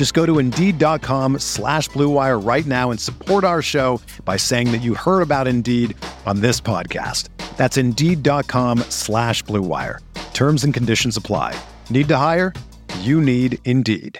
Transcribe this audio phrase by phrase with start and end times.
[0.00, 4.80] Just go to Indeed.com slash BlueWire right now and support our show by saying that
[4.80, 7.28] you heard about Indeed on this podcast.
[7.58, 9.98] That's Indeed.com slash BlueWire.
[10.32, 11.54] Terms and conditions apply.
[11.90, 12.54] Need to hire?
[13.00, 14.18] You need Indeed.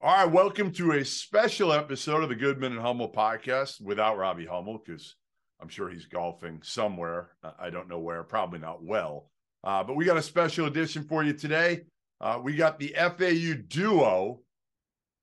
[0.00, 4.46] All right, welcome to a special episode of the Goodman and Hummel podcast without Robbie
[4.46, 5.14] Hummel because
[5.60, 7.32] I'm sure he's golfing somewhere.
[7.58, 9.28] I don't know where, probably not well.
[9.62, 11.82] Uh, but we got a special edition for you today.
[12.22, 14.40] Uh, we got the FAU duo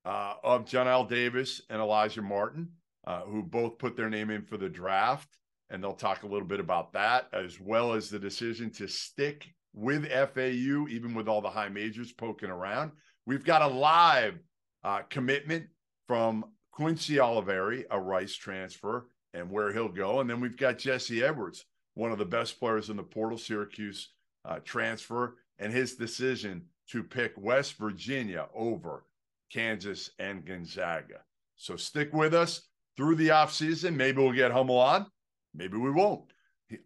[0.04, 1.06] uh, of L.
[1.06, 2.68] Davis and Alijah Martin,
[3.08, 5.30] uh, who both put their name in for the draft.
[5.70, 9.48] And they'll talk a little bit about that, as well as the decision to stick
[9.74, 12.92] with FAU, even with all the high majors poking around.
[13.26, 14.40] We've got a live
[14.84, 15.68] uh, commitment
[16.08, 20.20] from Quincy Olivari, a Rice transfer, and where he'll go.
[20.20, 24.10] And then we've got Jesse Edwards, one of the best players in the portal, Syracuse
[24.44, 29.06] uh, transfer, and his decision to pick West Virginia over
[29.52, 31.22] Kansas and Gonzaga.
[31.56, 33.96] So stick with us through the offseason.
[33.96, 35.06] Maybe we'll get Hummel on.
[35.54, 36.32] Maybe we won't.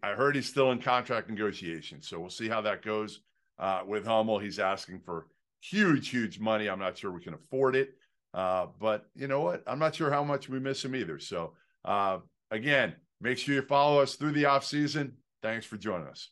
[0.02, 2.08] I heard he's still in contract negotiations.
[2.08, 3.20] So we'll see how that goes
[3.58, 4.38] uh, with Hummel.
[4.38, 5.26] He's asking for
[5.60, 6.68] huge, huge money.
[6.68, 7.94] I'm not sure we can afford it.
[8.32, 9.62] Uh, but you know what?
[9.66, 11.18] I'm not sure how much we miss him either.
[11.18, 11.54] So
[11.84, 12.18] uh,
[12.50, 15.12] again, make sure you follow us through the off season.
[15.42, 16.30] Thanks for joining us.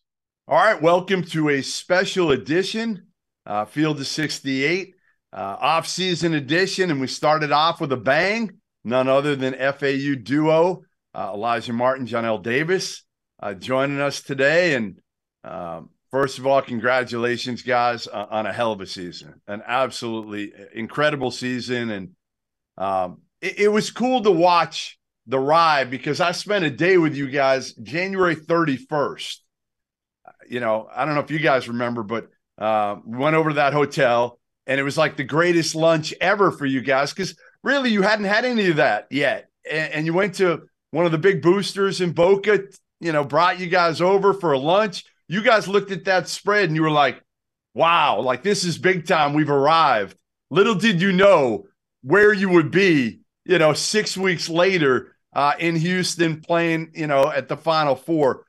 [0.49, 3.07] All right, welcome to a special edition,
[3.47, 4.95] uh, Field of 68,
[5.33, 8.51] uh, off season edition, and we started off with a bang.
[8.85, 10.83] None other than FAU duo
[11.15, 13.05] uh, Alijah Martin, Johnell Davis,
[13.41, 15.01] uh, joining us today, and
[15.45, 20.53] um, First of all, congratulations, guys, uh, on a hell of a season, an absolutely
[20.75, 22.11] incredible season, and
[22.77, 27.15] um, it, it, was cool to watch the ride because I spent a day with
[27.15, 29.39] you guys January 31st.
[30.51, 32.29] You know, I don't know if you guys remember, but
[32.63, 36.67] uh, went over to that hotel, and it was like the greatest lunch ever for
[36.67, 40.37] you guys because really you hadn't had any of that yet, and, and you went
[40.37, 42.61] to one of the big boosters in Boca.
[43.01, 46.67] You know, brought you guys over for a lunch you guys looked at that spread
[46.67, 47.23] and you were like,
[47.73, 49.33] wow, like this is big time.
[49.33, 50.15] We've arrived.
[50.51, 51.65] Little did you know
[52.03, 57.31] where you would be, you know, six weeks later uh, in Houston playing, you know,
[57.31, 58.45] at the Final Four.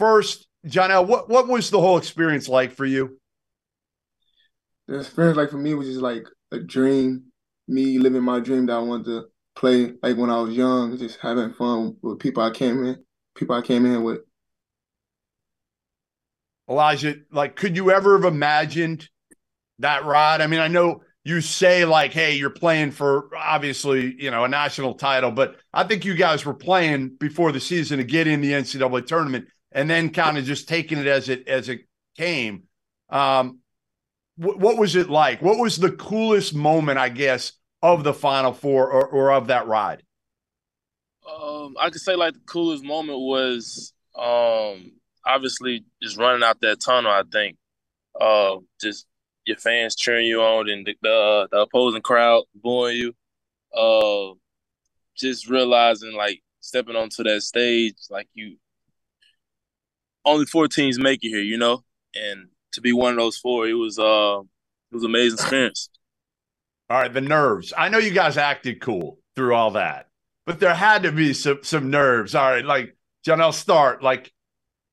[0.00, 3.19] First, John what, what was the whole experience like for you?
[4.90, 7.26] The experience, like for me, was just like a dream.
[7.68, 9.24] Me living my dream that I wanted to
[9.54, 13.04] play, like when I was young, just having fun with people I came in,
[13.36, 14.22] people I came in with.
[16.68, 19.08] Alijah, like, could you ever have imagined
[19.78, 20.40] that ride?
[20.40, 24.48] I mean, I know you say like, hey, you're playing for obviously, you know, a
[24.48, 28.40] national title, but I think you guys were playing before the season to get in
[28.40, 31.82] the NCAA tournament and then kind of just taking it as it as it
[32.16, 32.64] came.
[33.08, 33.59] Um,
[34.36, 35.42] wh- what was it like?
[35.42, 37.52] What was the coolest moment, I guess,
[37.82, 40.02] of the Final Four or, or of that ride?
[41.28, 44.92] Um, I could say like the coolest moment was um
[45.24, 47.10] obviously just running out that tunnel.
[47.10, 47.56] I think
[48.20, 49.06] uh, just
[49.44, 53.14] your fans cheering you on and the the, the opposing crowd booing you.
[53.76, 54.34] Uh,
[55.16, 58.56] just realizing like stepping onto that stage, like you
[60.24, 61.84] only four teams make it here, you know,
[62.14, 65.88] and to be one of those four, it was uh, it was amazing experience.
[66.88, 67.72] All right, the nerves.
[67.76, 70.08] I know you guys acted cool through all that,
[70.46, 72.34] but there had to be some some nerves.
[72.34, 74.02] All right, like John, I'll start.
[74.02, 74.32] Like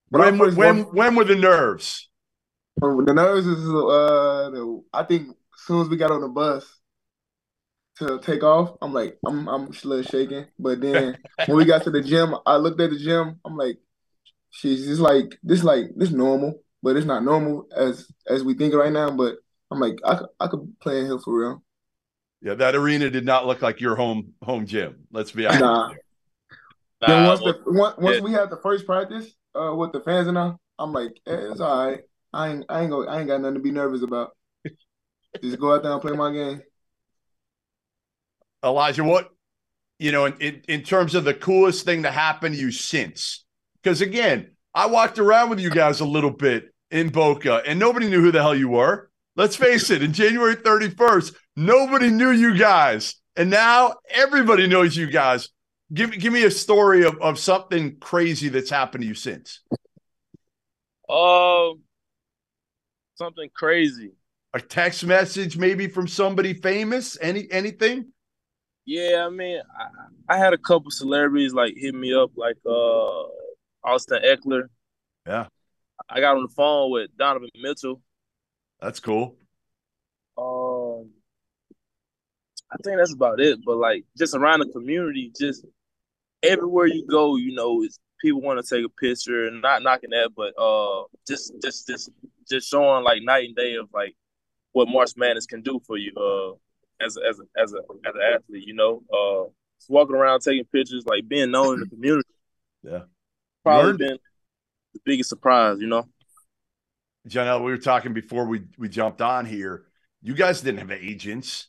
[0.10, 2.10] but when when when, when were the nerves?
[2.80, 6.80] The nerves is uh, the, I think as soon as we got on the bus
[7.98, 10.46] to take off, I'm like I'm I'm a little shaking.
[10.60, 13.40] But then when we got to the gym, I looked at the gym.
[13.44, 13.80] I'm like,
[14.52, 18.74] she's just like this like this normal, but it's not normal as as we think
[18.74, 19.12] right now.
[19.12, 19.36] But
[19.70, 21.64] I'm like I could, I could play in here for real.
[22.42, 25.06] Yeah, that arena did not look like your home home gym.
[25.12, 25.62] Let's be honest.
[25.62, 25.90] Nah.
[27.02, 28.24] Then Nah, once well, the once, once yeah.
[28.24, 31.60] we had the first practice uh, with the fans and all, I'm like, eh, it's
[31.60, 32.00] all right.
[32.32, 34.32] I ain't I ain't go I ain't got nothing to be nervous about.
[35.44, 36.62] Just go out there and play my game.
[38.64, 39.30] Alijah, what
[40.00, 43.44] you know, in, in, in terms of the coolest thing to happen to you since?
[43.84, 48.10] Because again, I walked around with you guys a little bit in Boca, and nobody
[48.10, 49.10] knew who the hell you were.
[49.36, 53.16] Let's face it, in January 31st, nobody knew you guys.
[53.36, 55.50] And now everybody knows you guys.
[55.94, 59.62] Give, give me a story of, of something crazy that's happened to you since.
[61.08, 61.82] Um,
[63.16, 64.14] something crazy.
[64.54, 67.18] A text message, maybe from somebody famous?
[67.22, 68.08] Any anything?
[68.86, 73.24] Yeah, I mean, I, I had a couple celebrities like hit me up, like uh
[73.84, 74.70] Austin Ekeler.
[75.26, 75.48] Yeah.
[76.10, 78.02] I got on the phone with Donovan Mitchell.
[78.80, 79.36] That's cool.
[80.38, 81.10] Um,
[82.72, 83.60] I think that's about it.
[83.66, 85.66] But like, just around the community, just
[86.44, 90.12] everywhere you go, you know, it's people want to take a picture, and not knocking
[90.12, 92.10] that, but uh, just just just
[92.50, 94.16] just showing like night and day of like
[94.72, 97.78] what March Madness can do for you, uh, as a, as a, as a
[98.08, 99.50] as an athlete, you know, uh,
[99.80, 102.30] just walking around taking pictures, like being known in the community.
[102.84, 103.02] Yeah.
[103.64, 104.18] probably Learned been
[104.98, 106.08] the biggest surprise, you know.
[107.28, 109.86] Johnell, we were talking before we we jumped on here.
[110.22, 111.68] You guys didn't have agents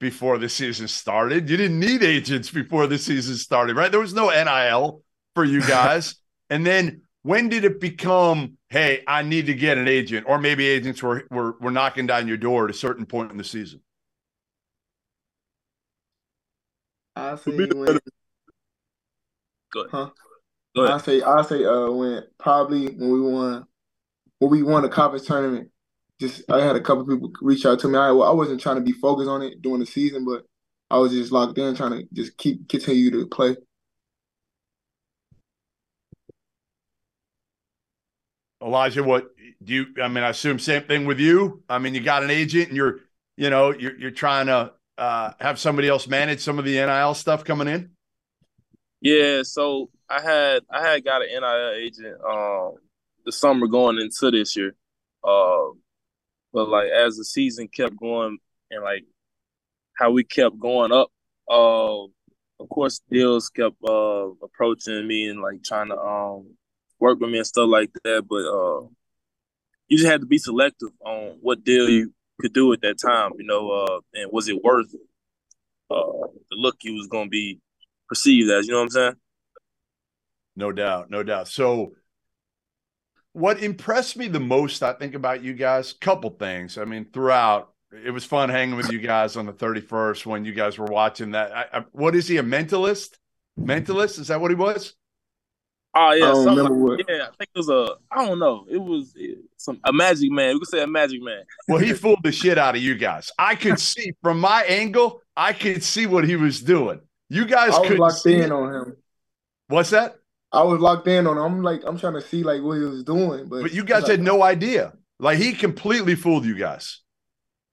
[0.00, 1.48] before the season started.
[1.48, 3.90] You didn't need agents before the season started, right?
[3.90, 5.02] There was no NIL
[5.34, 6.16] for you guys.
[6.50, 10.26] and then when did it become, hey, I need to get an agent?
[10.28, 13.36] Or maybe agents were were were knocking down your door at a certain point in
[13.36, 13.80] the season.
[17.16, 17.98] I say when
[19.72, 19.88] Good.
[19.90, 20.10] Huh?
[20.76, 23.66] Go I say I say uh when probably when we won
[24.38, 25.70] when we won the conference tournament.
[26.20, 27.98] Just I had a couple people reach out to me.
[27.98, 30.44] I well, I wasn't trying to be focused on it during the season, but
[30.90, 33.56] I was just locked in trying to just keep continue to play.
[38.62, 39.28] Alijah, what
[39.62, 41.62] do you I mean, I assume same thing with you.
[41.68, 43.00] I mean, you got an agent and you're,
[43.36, 47.14] you know, you're you're trying to uh have somebody else manage some of the NIL
[47.14, 47.90] stuff coming in.
[49.00, 52.74] Yeah, so I had I had got an NIL agent um
[53.24, 54.74] the summer going into this year.
[55.24, 55.70] Uh
[56.52, 58.38] but like as the season kept going
[58.70, 59.04] and like
[59.94, 61.10] how we kept going up,
[61.50, 62.04] uh
[62.58, 66.54] of course deals kept uh approaching me and like trying to um
[67.00, 68.24] work with me and stuff like that.
[68.28, 68.88] But uh
[69.88, 73.32] you just had to be selective on what deal you could do at that time,
[73.38, 74.94] you know, uh and was it worth
[75.90, 77.60] uh the look you was gonna be
[78.08, 79.14] perceived as, you know what I'm saying?
[80.56, 81.48] No doubt, no doubt.
[81.48, 81.92] So,
[83.32, 86.78] what impressed me the most, I think, about you guys, couple things.
[86.78, 90.52] I mean, throughout, it was fun hanging with you guys on the 31st when you
[90.52, 91.52] guys were watching that.
[91.52, 93.18] I, I, what is he, a mentalist?
[93.60, 94.18] Mentalist?
[94.18, 94.94] Is that what he was?
[95.98, 97.08] Oh I yeah, don't remember like, what.
[97.08, 97.22] yeah.
[97.22, 98.66] I think it was a I don't know.
[98.68, 100.52] It was eh, some a magic man.
[100.52, 101.42] We could say a magic man.
[101.68, 103.32] Well, he fooled the shit out of you guys.
[103.38, 107.00] I could see from my angle, I could see what he was doing.
[107.30, 108.52] You guys I was couldn't locked see in it.
[108.52, 108.96] on him.
[109.68, 110.16] What's that?
[110.52, 111.42] I was locked in on him.
[111.42, 114.02] I'm like I'm trying to see like what he was doing, but But you guys
[114.02, 114.92] like, had no idea.
[115.18, 117.00] Like he completely fooled you guys.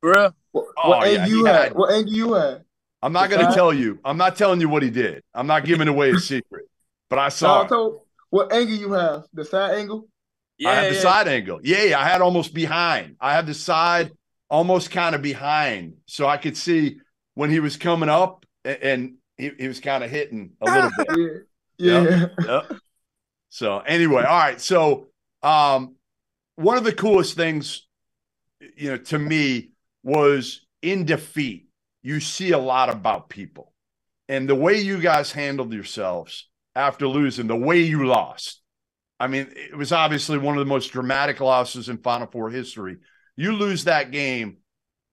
[0.02, 0.36] For real?
[0.52, 1.56] what, Oh, what yeah, angle you had?
[1.64, 2.64] had- What angle you had?
[3.02, 4.00] I'm not going to Besides- tell you.
[4.06, 5.24] I'm not telling you what he did.
[5.34, 6.66] I'm not giving away his secret.
[7.10, 9.26] But I No, saw I told, what angle you have?
[9.34, 10.08] The side angle?
[10.58, 11.02] Yeah, I had the yeah.
[11.02, 11.60] side angle.
[11.64, 13.18] Yeah, yeah, I had almost behind.
[13.20, 14.12] I had the side
[14.50, 16.98] almost kind of behind, so I could see
[17.34, 20.92] when he was coming up, a- and he, he was kind of hitting a little
[21.16, 21.48] bit.
[21.78, 22.28] Yeah.
[22.46, 22.74] Yep.
[23.50, 24.60] So anyway, all right.
[24.60, 25.08] So
[25.44, 25.96] um,
[26.56, 27.86] one of the coolest things,
[28.76, 29.72] you know, to me
[30.04, 31.68] was in defeat.
[32.02, 33.72] You see a lot about people,
[34.28, 38.62] and the way you guys handled yourselves after losing, the way you lost.
[39.20, 42.98] I mean, it was obviously one of the most dramatic losses in Final Four history.
[43.38, 44.58] You lose that game,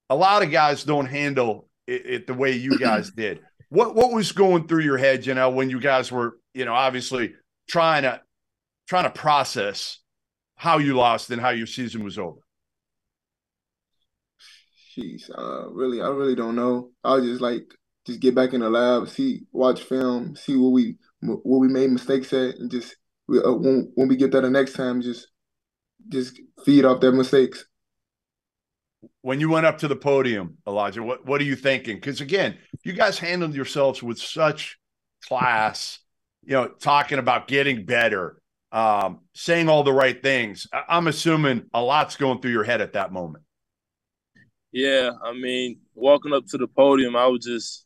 [0.08, 3.40] a lot of guys don't handle it, it the way you guys did.
[3.68, 6.74] What what was going through your head, you know, when you guys were, you know,
[6.74, 7.34] obviously
[7.68, 8.20] trying to
[8.88, 9.98] trying to process
[10.56, 12.40] how you lost and how your season was over?
[14.96, 16.90] Jeez, uh, really, I really don't know.
[17.04, 17.62] I'll just like
[18.06, 21.90] just get back in the lab, see, watch film, see what we what we made
[21.90, 22.96] mistakes at, and just
[23.28, 25.28] we, uh, when when we get there the next time, just
[26.08, 27.64] just feed off their mistakes.
[29.22, 31.96] When you went up to the podium, Alijah, what what are you thinking?
[31.96, 34.78] Because again, you guys handled yourselves with such
[35.26, 36.00] class,
[36.44, 38.40] you know, talking about getting better,
[38.72, 40.66] um, saying all the right things.
[40.88, 43.44] I'm assuming a lot's going through your head at that moment.
[44.72, 47.84] Yeah, I mean, walking up to the podium, I was just,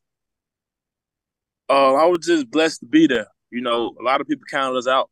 [1.71, 3.29] uh, I was just blessed to be there.
[3.51, 5.11] You know, a lot of people counted us out,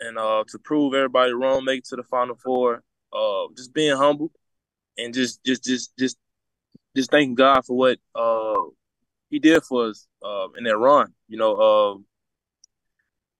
[0.00, 2.82] and uh, to prove everybody wrong, make it to the final four.
[3.12, 4.32] Uh, just being humble,
[4.98, 6.18] and just just just just
[6.96, 8.60] just thanking God for what uh
[9.30, 11.14] He did for us uh, in that run.
[11.28, 12.04] You know, um,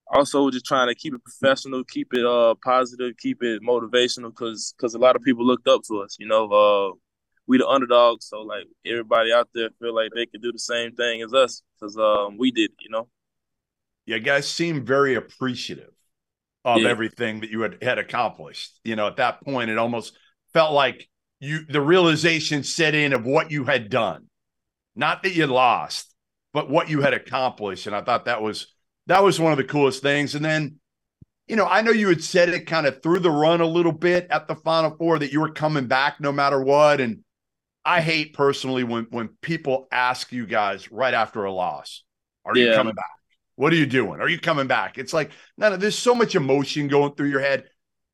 [0.09, 4.75] also just trying to keep it professional, keep it uh positive, keep it motivational, because
[4.77, 6.17] because a lot of people looked up to us.
[6.19, 6.93] You know, uh,
[7.47, 10.95] we the underdogs, so like everybody out there feel like they could do the same
[10.95, 12.71] thing as us because um we did.
[12.81, 13.09] You know.
[14.07, 15.91] Yeah, guys seem very appreciative
[16.65, 16.89] of Yeah.
[16.89, 18.79] everything that you had had accomplished.
[18.85, 20.17] You know, at that point, it almost
[20.53, 21.09] felt like
[21.41, 24.29] you the realization set in of what you had done,
[24.95, 26.15] not that you lost,
[26.53, 27.87] but what you had accomplished.
[27.87, 28.74] And I thought that was
[29.07, 30.35] that was one of the coolest things.
[30.35, 30.77] And then,
[31.47, 33.93] you know, I know you had said it kind of through the run a little
[33.93, 37.01] bit at the Final Four that you were coming back no matter what.
[37.01, 37.23] And
[37.85, 42.03] I hate personally when when people ask you guys right after a loss,
[42.45, 43.05] "Are you coming back?
[43.57, 44.21] What are you doing?
[44.21, 47.41] Are you coming back?" It's like, no, no, there's so much emotion going through your
[47.41, 47.65] head.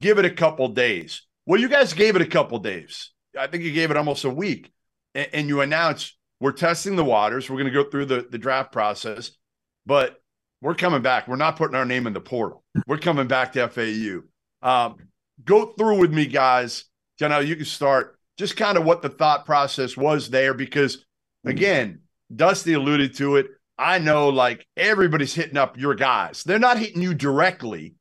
[0.00, 1.22] Give it a couple days.
[1.46, 3.10] Well, you guys gave it a couple days.
[3.38, 4.72] I think you gave it almost a week,
[5.14, 7.48] and, and you announced we're testing the waters.
[7.48, 9.30] We're going to go through the the draft process,
[9.86, 10.19] but
[10.62, 11.26] we're coming back.
[11.26, 12.62] We're not putting our name in the portal.
[12.86, 14.22] We're coming back to FAU.
[14.62, 14.96] Um,
[15.44, 16.84] go through with me, guys.
[17.20, 21.04] Johnell, you can start just kind of what the thought process was there because,
[21.44, 22.00] again,
[22.34, 23.48] Dusty alluded to it.
[23.78, 26.44] I know like everybody's hitting up your guys.
[26.44, 27.94] They're not hitting you directly,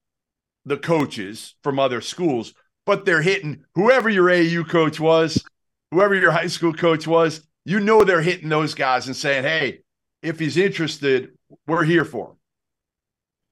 [0.66, 2.54] the coaches from other schools,
[2.86, 5.44] but they're hitting whoever your AU coach was,
[5.92, 7.42] whoever your high school coach was.
[7.66, 9.82] You know, they're hitting those guys and saying, hey,
[10.22, 11.32] if he's interested,
[11.68, 12.36] we're here for him.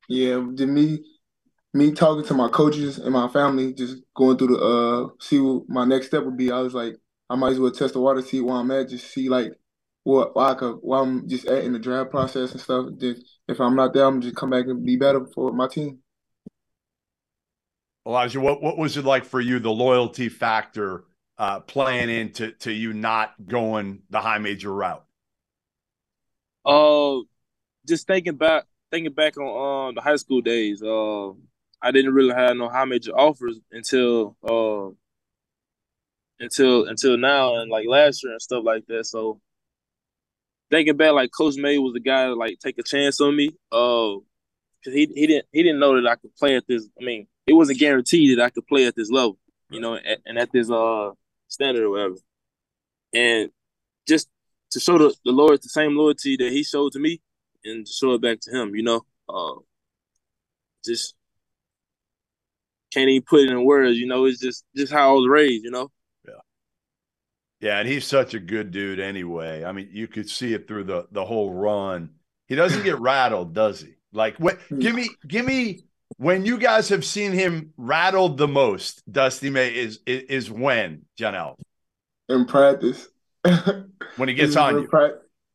[0.07, 1.03] Yeah, did me
[1.73, 5.69] me talking to my coaches and my family, just going through the uh see what
[5.69, 6.51] my next step would be.
[6.51, 6.95] I was like,
[7.29, 9.53] I might as well test the water, see where I'm at, just see like
[10.03, 12.87] what why I could why I'm just at in the draft process and stuff.
[12.97, 15.99] Just if I'm not there, I'm just come back and be better for my team.
[18.07, 21.03] Alijah, what, what was it like for you, the loyalty factor
[21.37, 25.03] uh, playing into to you not going the high major route?
[26.65, 27.19] Uh,
[27.85, 30.81] just thinking back, thinking back on um the high school days.
[30.81, 31.29] Uh,
[31.81, 34.89] I didn't really have no high major offers until uh
[36.39, 39.05] until until now and like last year and stuff like that.
[39.05, 39.39] So
[40.69, 43.49] thinking back, like Coach May was the guy to like take a chance on me.
[43.71, 44.19] Uh,
[44.83, 46.87] cause he he didn't he didn't know that I could play at this.
[46.99, 49.37] I mean, it wasn't guaranteed that I could play at this level,
[49.69, 51.11] you know, and, and at this uh
[51.47, 52.15] standard or whatever.
[53.13, 53.51] And
[54.07, 54.27] just
[54.71, 57.21] to show the, the Lord the same loyalty that he showed to me
[57.67, 59.01] and show it back to him, you know.
[59.29, 59.59] Uh
[60.85, 61.15] just
[62.93, 65.63] can't even put it in words, you know, it's just just how I was raised,
[65.63, 65.91] you know.
[66.27, 66.33] Yeah,
[67.59, 69.63] Yeah, and he's such a good dude anyway.
[69.63, 72.11] I mean, you could see it through the the whole run.
[72.47, 73.95] He doesn't get rattled, does he?
[74.13, 75.83] Like what give me give me
[76.17, 81.03] when you guys have seen him rattled the most, Dusty May is is, is when,
[81.19, 81.55] Johnell.
[82.29, 83.07] In practice.
[84.17, 84.87] When he gets on you.
[84.87, 85.13] prac-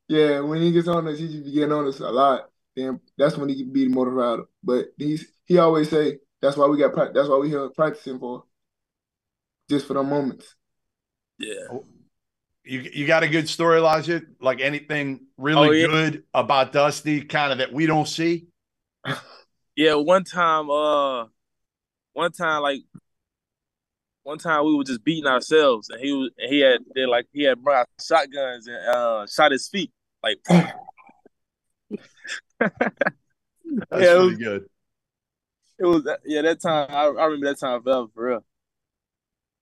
[0.08, 2.50] Yeah, when he gets on us, he just be getting on us a lot.
[2.76, 4.44] Then that's when he can be the motivator.
[4.62, 8.18] But he's he always say that's why we got prac- that's why we here practicing
[8.18, 8.44] for.
[9.70, 10.54] Just for the moments.
[11.38, 11.78] Yeah.
[12.64, 14.24] You you got a good story, Alijah?
[14.40, 15.86] Like anything really Oh, yeah.
[15.86, 18.46] good about Dusty, kind of that we don't see?
[19.74, 21.24] Yeah, one time, uh,
[22.12, 22.82] one time, like,
[24.24, 27.26] one time we were just beating ourselves, and he was, and he had, did like,
[27.32, 29.90] he had brought shotguns and uh, shot his feet,
[30.22, 30.72] like, That's
[32.60, 32.68] Yeah,
[33.80, 34.64] it pretty was- good.
[35.78, 38.44] it was, yeah, that time, I, I remember that time forever, for real.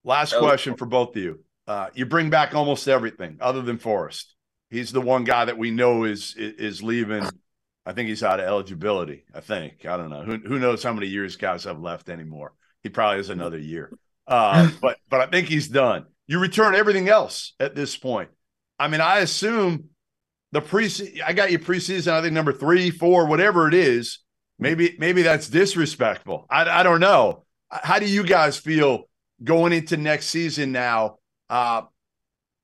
[0.04, 1.44] Last That was- question for both of you.
[1.66, 4.34] Uh, you bring back almost everything other than Forrest.
[4.70, 7.24] He's the one guy that we know is is, is leaving.
[7.86, 9.24] I think he's out of eligibility.
[9.32, 9.86] I think.
[9.86, 10.22] I don't know.
[10.22, 12.54] Who who knows how many years guys have left anymore?
[12.82, 13.92] He probably has another year.
[14.30, 16.06] Uh, but but I think he's done.
[16.26, 18.30] You return everything else at this point.
[18.78, 19.90] I mean, I assume
[20.52, 20.88] the pre
[21.24, 22.12] I got you preseason.
[22.12, 24.20] I think number three, four, whatever it is.
[24.58, 26.46] Maybe maybe that's disrespectful.
[26.50, 27.44] I I don't know.
[27.70, 29.08] How do you guys feel
[29.42, 31.18] going into next season now?
[31.48, 31.82] Uh,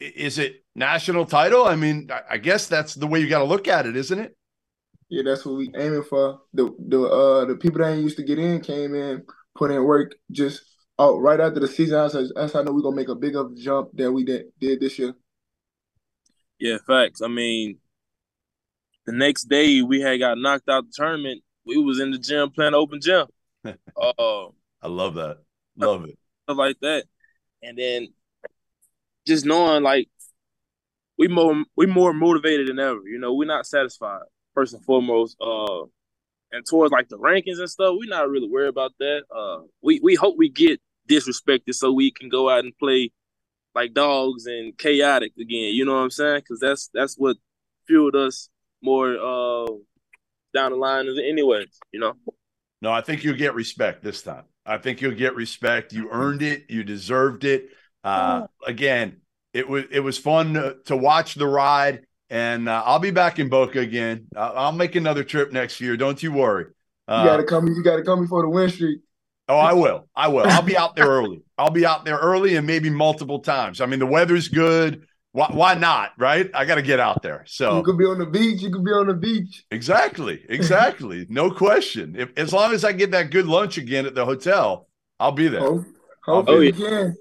[0.01, 1.65] is it national title?
[1.65, 4.19] I mean, I- I guess that's the way you got to look at it, isn't
[4.19, 4.37] it?
[5.09, 6.41] Yeah, that's what we aiming for.
[6.53, 9.23] The the uh the people that ain't used to get in came in,
[9.57, 10.63] put in work just
[10.99, 11.99] out right after the season.
[11.99, 14.47] I said, that's how I know we're gonna make a bigger jump than we did,
[14.59, 15.15] did this year.
[16.59, 17.21] Yeah, facts.
[17.23, 17.79] I mean,
[19.05, 21.43] the next day we had got knocked out the tournament.
[21.65, 23.27] We was in the gym playing open gym,
[23.65, 24.47] uh,
[24.83, 25.39] I love that.
[25.77, 26.19] Love it.
[26.45, 27.05] stuff like that,
[27.63, 28.09] and then
[29.27, 30.09] just knowing like
[31.19, 33.01] we more we more motivated than ever.
[33.05, 34.23] You know, we're not satisfied
[34.55, 35.37] first and foremost.
[35.41, 35.83] Uh,
[36.53, 39.23] and towards like the rankings and stuff, we're not really worried about that.
[39.35, 43.13] Uh, we we hope we get disrespected so we can go out and play
[43.75, 45.75] like dogs and chaotic again.
[45.75, 46.41] You know what I'm saying?
[46.41, 47.37] Because that's that's what
[47.87, 48.49] fueled us
[48.83, 49.67] more uh,
[50.55, 51.79] down the line anyways.
[51.93, 52.15] You know.
[52.83, 54.45] No, I think you'll get respect this time.
[54.65, 55.93] I think you'll get respect.
[55.93, 56.65] You earned it.
[56.69, 57.71] You deserved it.
[58.03, 58.67] Uh, oh.
[58.67, 59.21] again,
[59.53, 63.39] it was it was fun to, to watch the ride, and uh, I'll be back
[63.39, 64.27] in Boca again.
[64.37, 65.97] I'll, I'll, make another trip next year.
[65.97, 66.67] Don't you worry.
[67.09, 67.67] Uh, you gotta come.
[67.67, 69.01] You gotta come before the win streak.
[69.49, 70.09] Oh, I will.
[70.17, 70.47] I will.
[70.47, 71.43] I'll be out there early.
[71.59, 73.81] I'll be out there early and maybe multiple times.
[73.81, 75.07] I mean, the weather's good.
[75.33, 76.13] Why, why not?
[76.19, 76.51] Right?
[76.55, 77.45] I got to get out there.
[77.47, 78.63] So you could be on the beach.
[78.63, 79.65] You could be on the beach.
[79.71, 80.43] Exactly.
[80.49, 81.27] Exactly.
[81.29, 82.17] no question.
[82.17, 84.89] If as long as I get that good lunch again at the hotel,
[85.21, 85.63] I'll be there.
[85.63, 85.85] Oh,
[86.27, 87.17] oh you can.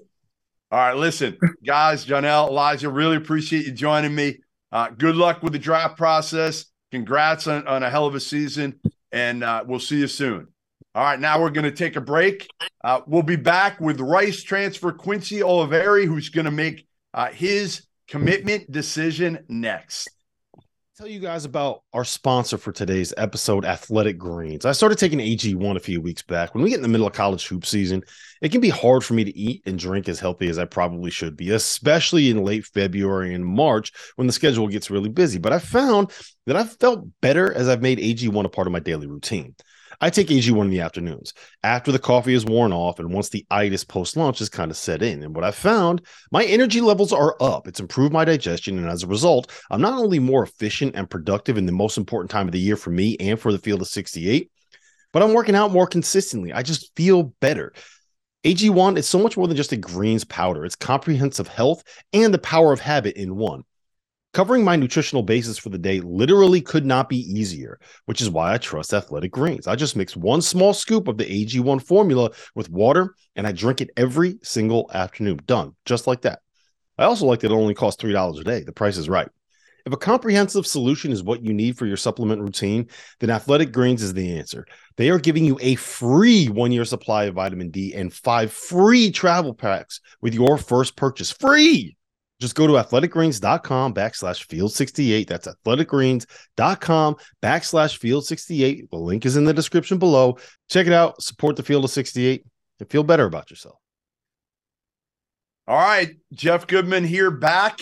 [0.72, 4.38] All right, listen, guys, Johnell, Alijah, really appreciate you joining me.
[4.72, 6.66] Uh, good luck with the draft process.
[6.90, 8.80] Congrats on, on a hell of a season,
[9.12, 10.48] and uh, we'll see you soon.
[10.96, 12.48] All right, now we're going to take a break.
[12.82, 17.86] Uh, we'll be back with Rice transfer Quincy Olivari, who's going to make uh, his
[18.08, 20.08] commitment decision next
[20.96, 24.64] tell you guys about our sponsor for today's episode, Athletic Greens.
[24.64, 26.54] I started taking AG1 a few weeks back.
[26.54, 28.02] When we get in the middle of college hoop season,
[28.40, 31.10] it can be hard for me to eat and drink as healthy as I probably
[31.10, 35.38] should be, especially in late February and March when the schedule gets really busy.
[35.38, 36.12] But I found
[36.46, 39.54] that I've felt better as I've made AG1 a part of my daily routine.
[40.00, 43.46] I take AG1 in the afternoons after the coffee is worn off and once the
[43.50, 45.22] itis post lunch is kind of set in.
[45.22, 47.66] And what I've found, my energy levels are up.
[47.66, 48.78] It's improved my digestion.
[48.78, 52.30] And as a result, I'm not only more efficient and productive in the most important
[52.30, 54.50] time of the year for me and for the field of 68,
[55.12, 56.52] but I'm working out more consistently.
[56.52, 57.72] I just feel better.
[58.44, 60.64] AG1 is so much more than just a greens powder.
[60.64, 63.62] It's comprehensive health and the power of habit in one.
[64.36, 68.52] Covering my nutritional basis for the day literally could not be easier, which is why
[68.52, 69.66] I trust Athletic Greens.
[69.66, 73.80] I just mix one small scoop of the AG1 formula with water and I drink
[73.80, 75.40] it every single afternoon.
[75.46, 76.40] Done, just like that.
[76.98, 78.62] I also like that it only costs $3 a day.
[78.62, 79.26] The price is right.
[79.86, 84.02] If a comprehensive solution is what you need for your supplement routine, then Athletic Greens
[84.02, 84.66] is the answer.
[84.98, 89.10] They are giving you a free one year supply of vitamin D and five free
[89.10, 91.32] travel packs with your first purchase.
[91.32, 91.96] Free!
[92.40, 95.28] Just go to athleticgreens.com backslash field 68.
[95.28, 98.90] That's athleticgreens.com backslash field 68.
[98.90, 100.36] The link is in the description below.
[100.68, 101.22] Check it out.
[101.22, 102.44] Support the field of 68
[102.80, 103.78] and feel better about yourself.
[105.66, 106.14] All right.
[106.32, 107.80] Jeff Goodman here back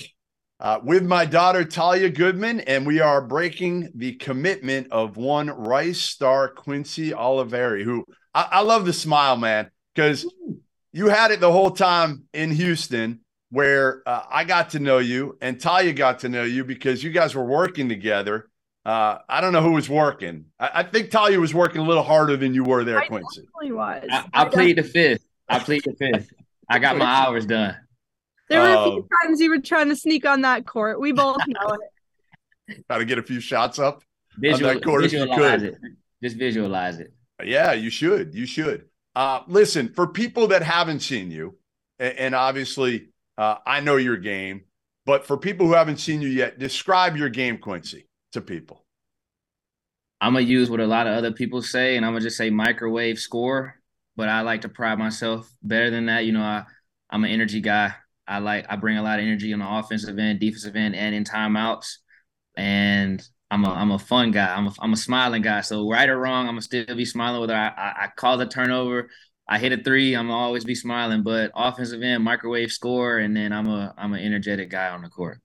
[0.61, 6.01] uh, with my daughter, Talia Goodman, and we are breaking the commitment of one Rice
[6.01, 10.33] star, Quincy Olivari, who I, I love the smile, man, because
[10.93, 15.39] you had it the whole time in Houston where uh, I got to know you
[15.41, 18.49] and Talia got to know you because you guys were working together.
[18.85, 20.47] Uh, I don't know who was working.
[20.59, 23.47] I, I, think Talia was working a little harder than you were there, I Quincy.
[23.63, 24.05] was.
[24.11, 25.25] I, I, I plead the fifth.
[25.49, 26.31] I plead the fifth.
[26.69, 27.77] I got my hours done.
[28.51, 31.01] There were a few um, times you were trying to sneak on that court.
[31.01, 31.79] We both know
[32.69, 32.85] it.
[32.89, 34.03] Got to get a few shots up
[34.37, 35.77] Visual, on that court visualize It.
[36.23, 37.13] Just visualize it.
[37.43, 38.35] Yeah, you should.
[38.35, 38.87] You should.
[39.15, 41.57] Uh, listen, for people that haven't seen you,
[41.99, 44.63] and, and obviously uh, I know your game,
[45.07, 48.85] but for people who haven't seen you yet, describe your game, Quincy, to people.
[50.21, 52.51] I'm gonna use what a lot of other people say, and I'm gonna just say
[52.51, 53.81] microwave score.
[54.17, 56.25] But I like to pride myself better than that.
[56.25, 56.65] You know, I
[57.11, 57.95] I'm an energy guy.
[58.27, 61.15] I like I bring a lot of energy on the offensive end, defensive end, and
[61.15, 61.97] in timeouts.
[62.57, 64.55] And I'm a I'm a fun guy.
[64.55, 65.61] I'm a I'm a smiling guy.
[65.61, 68.47] So right or wrong, I'm gonna still be smiling whether I I, I cause a
[68.47, 69.11] turnover
[69.47, 71.23] I hit a three, I'm always be smiling.
[71.23, 75.09] But offensive end, microwave score, and then I'm a I'm an energetic guy on the
[75.09, 75.41] court.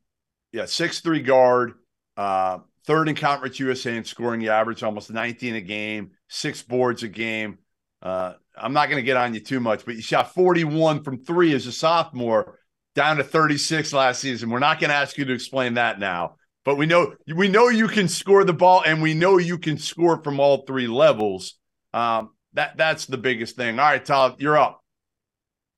[0.52, 1.74] Yeah, six three guard,
[2.18, 4.48] uh, third in conference USA in scoring.
[4.48, 7.60] Average almost 19 a game, six boards a game.
[8.02, 11.24] Uh, I'm not going to get on you too much, but you shot 41 from
[11.24, 12.58] three as a sophomore,
[12.96, 14.50] down to 36 last season.
[14.50, 17.68] We're not going to ask you to explain that now, but we know we know
[17.68, 21.56] you can score the ball, and we know you can score from all three levels.
[21.94, 23.80] Um, that that's the biggest thing.
[23.80, 24.82] All right, Tal, you're up.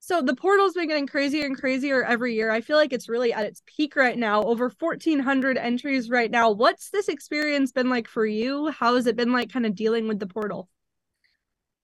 [0.04, 2.50] So the portal's been getting crazier and crazier every year.
[2.50, 4.42] I feel like it's really at its peak right now.
[4.44, 6.50] Over 1400 entries right now.
[6.50, 8.70] What's this experience been like for you?
[8.70, 10.70] How has it been like kind of dealing with the portal?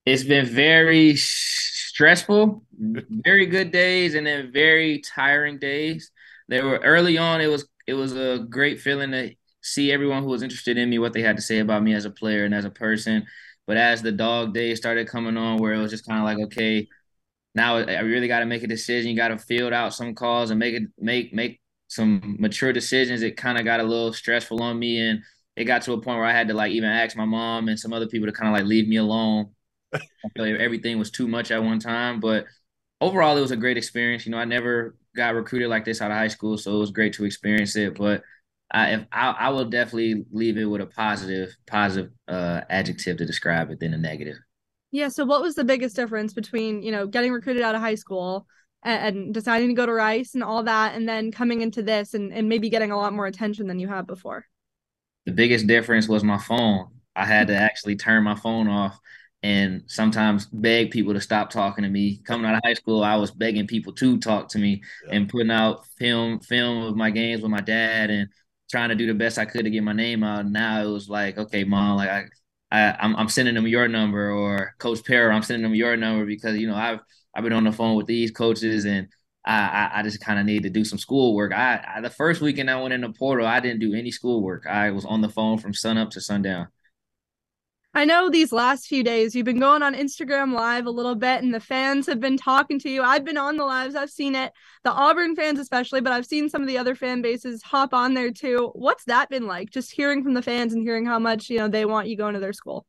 [0.08, 6.12] It's been very stressful, very good days and then very tiring days.
[6.47, 10.30] There were early on it was it was a great feeling to see everyone who
[10.30, 12.56] was interested in me what they had to say about me as a player and
[12.56, 13.28] as a person
[13.67, 16.39] but as the dog days started coming on, where it was just kind of like,
[16.47, 16.88] okay,
[17.56, 19.10] now I really got to make a decision.
[19.12, 23.21] You got to field out some calls and make it make make some mature decisions.
[23.23, 25.21] It kind of got a little stressful on me, and
[25.56, 27.80] it got to a point where I had to like even ask my mom and
[27.80, 29.51] some other people to kind of like leave me alone.
[29.93, 29.99] I
[30.36, 32.45] feel like everything was too much at one time, but
[33.01, 34.25] overall, it was a great experience.
[34.25, 36.91] You know, I never got recruited like this out of high school, so it was
[36.91, 37.95] great to experience it.
[37.97, 38.23] But
[38.71, 43.25] I, if I, I will definitely leave it with a positive, positive uh, adjective to
[43.25, 44.38] describe it than a negative.
[44.91, 45.08] Yeah.
[45.10, 48.45] So, what was the biggest difference between you know getting recruited out of high school
[48.84, 52.13] and, and deciding to go to Rice and all that, and then coming into this
[52.13, 54.45] and, and maybe getting a lot more attention than you had before?
[55.25, 56.88] The biggest difference was my phone.
[57.15, 58.99] I had to actually turn my phone off
[59.43, 62.21] and sometimes beg people to stop talking to me.
[62.25, 65.15] Coming out of high school, I was begging people to talk to me yeah.
[65.15, 68.30] and putting out film film of my games with my dad and
[68.69, 70.45] trying to do the best I could to get my name out.
[70.45, 72.25] Now it was like, okay, mom, like I,
[72.71, 76.25] I I'm, I'm sending them your number or Coach Pera, I'm sending them your number
[76.25, 76.99] because you know I've
[77.34, 79.08] I've been on the phone with these coaches and
[79.45, 81.53] I I, I just kind of need to do some schoolwork.
[81.53, 84.65] I, I the first weekend I went in the portal, I didn't do any schoolwork.
[84.67, 86.67] I was on the phone from sun up to sundown.
[87.97, 91.41] I know these last few days you've been going on Instagram live a little bit
[91.41, 93.01] and the fans have been talking to you.
[93.01, 94.53] I've been on the lives, I've seen it.
[94.83, 98.13] The Auburn fans especially, but I've seen some of the other fan bases hop on
[98.13, 98.69] there too.
[98.75, 99.71] What's that been like?
[99.71, 102.36] Just hearing from the fans and hearing how much, you know, they want you going
[102.36, 102.86] to their school.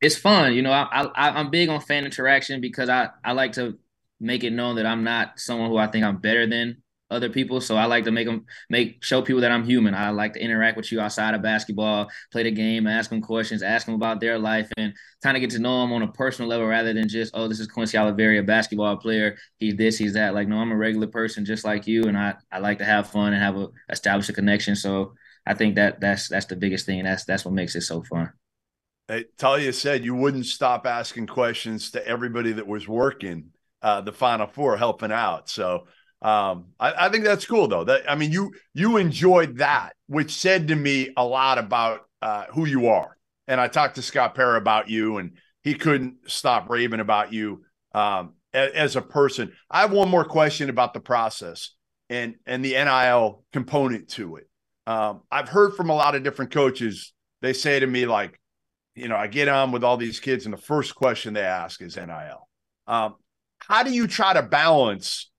[0.00, 0.72] It's fun, you know.
[0.72, 3.78] I, I I'm big on fan interaction because I I like to
[4.18, 7.60] make it known that I'm not someone who I think I'm better than other people.
[7.60, 9.94] So I like to make them make show people that I'm human.
[9.94, 13.62] I like to interact with you outside of basketball, play the game, ask them questions,
[13.62, 16.48] ask them about their life, and kind of get to know them on a personal
[16.48, 19.36] level rather than just oh this is Quincy Olivari, a basketball player.
[19.58, 20.34] He's this, he's that.
[20.34, 23.10] Like no, I'm a regular person just like you, and I I like to have
[23.10, 24.74] fun and have a establish a connection.
[24.76, 25.14] So
[25.46, 27.04] I think that that's that's the biggest thing.
[27.04, 28.32] That's that's what makes it so fun.
[29.08, 33.50] Hey, Talia said you wouldn't stop asking questions to everybody that was working
[33.82, 35.48] uh, the Final Four, helping out.
[35.48, 35.86] So
[36.22, 37.82] um, I, I, think that's cool though.
[37.82, 42.44] That I mean, you you enjoyed that, which said to me a lot about uh,
[42.52, 43.16] who you are.
[43.48, 45.32] And I talked to Scott Pera about you, and
[45.62, 49.52] he couldn't stop raving about you um, as, as a person.
[49.68, 51.70] I have one more question about the process
[52.08, 54.48] and and the NIL component to it.
[54.86, 57.12] Um, I've heard from a lot of different coaches.
[57.40, 58.38] They say to me like,
[58.94, 61.82] you know, I get on with all these kids, and the first question they ask
[61.82, 62.48] is NIL.
[62.86, 63.16] Um,
[63.58, 65.31] how do you try to balance?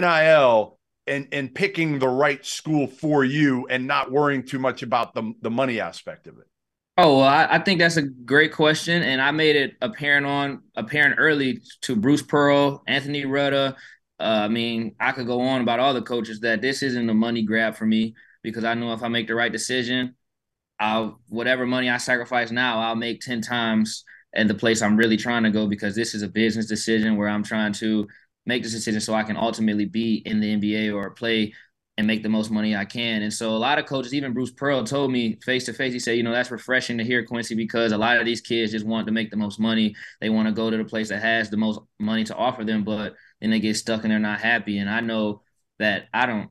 [0.00, 5.14] NIL and and picking the right school for you and not worrying too much about
[5.14, 6.46] the the money aspect of it?
[6.98, 10.62] Oh, well, I, I, think that's a great question, and I made it apparent on
[10.76, 13.74] apparent early to Bruce Pearl, Anthony Rutta.
[14.20, 17.14] Uh, I mean, I could go on about all the coaches that this isn't a
[17.14, 20.16] money grab for me because I know if I make the right decision,
[20.78, 25.16] I'll whatever money I sacrifice now, I'll make ten times and the place I'm really
[25.16, 28.08] trying to go because this is a business decision where I'm trying to
[28.46, 31.52] make this decision so I can ultimately be in the NBA or play
[31.98, 33.22] and make the most money I can.
[33.22, 35.98] And so a lot of coaches, even Bruce Pearl, told me face to face, he
[35.98, 38.86] said, you know, that's refreshing to hear, Quincy, because a lot of these kids just
[38.86, 39.94] want to make the most money.
[40.20, 42.82] They want to go to the place that has the most money to offer them,
[42.84, 44.78] but then they get stuck and they're not happy.
[44.78, 45.42] And I know
[45.78, 46.50] that I don't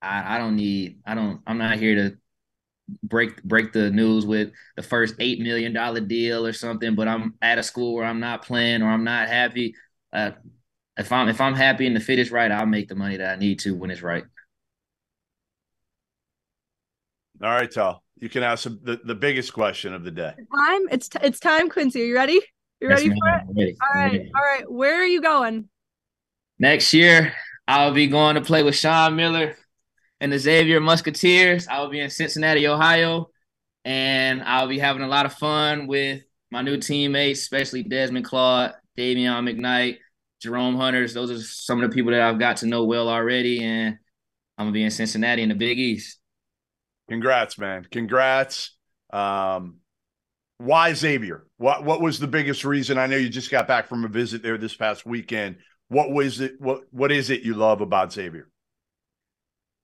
[0.00, 2.16] I, I don't need I don't I'm not here to
[3.02, 7.34] break break the news with the first eight million dollar deal or something, but I'm
[7.42, 9.74] at a school where I'm not playing or I'm not happy.
[10.12, 10.32] Uh,
[10.98, 13.30] if I'm if I'm happy and the fit is right, I'll make the money that
[13.30, 14.24] I need to when it's right.
[17.40, 18.02] All right, Tal.
[18.18, 20.34] You can ask the, the biggest question of the day.
[20.34, 20.88] Time.
[20.90, 22.02] It's t- it's time, Quincy.
[22.02, 22.40] Are you ready?
[22.80, 23.42] You ready yes, for it?
[23.56, 23.76] Ready.
[23.80, 24.12] All right.
[24.12, 24.32] Ready.
[24.34, 24.70] All right.
[24.70, 25.68] Where are you going?
[26.58, 27.32] Next year,
[27.68, 29.56] I'll be going to play with Sean Miller
[30.20, 31.68] and the Xavier Musketeers.
[31.68, 33.30] I'll be in Cincinnati, Ohio,
[33.84, 38.74] and I'll be having a lot of fun with my new teammates, especially Desmond Claude,
[38.96, 39.98] Dayvion McKnight,
[40.40, 41.14] Jerome Hunters.
[41.14, 43.98] Those are some of the people that I've got to know well already, and
[44.56, 46.18] I'm gonna be in Cincinnati in the Big East.
[47.08, 47.86] Congrats, man!
[47.90, 48.76] Congrats.
[49.12, 49.76] Um,
[50.58, 51.46] why Xavier?
[51.56, 52.98] What what was the biggest reason?
[52.98, 55.56] I know you just got back from a visit there this past weekend.
[55.88, 56.60] What was it?
[56.60, 58.48] What what is it you love about Xavier?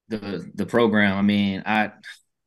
[0.09, 1.17] The the program.
[1.17, 1.93] I mean, I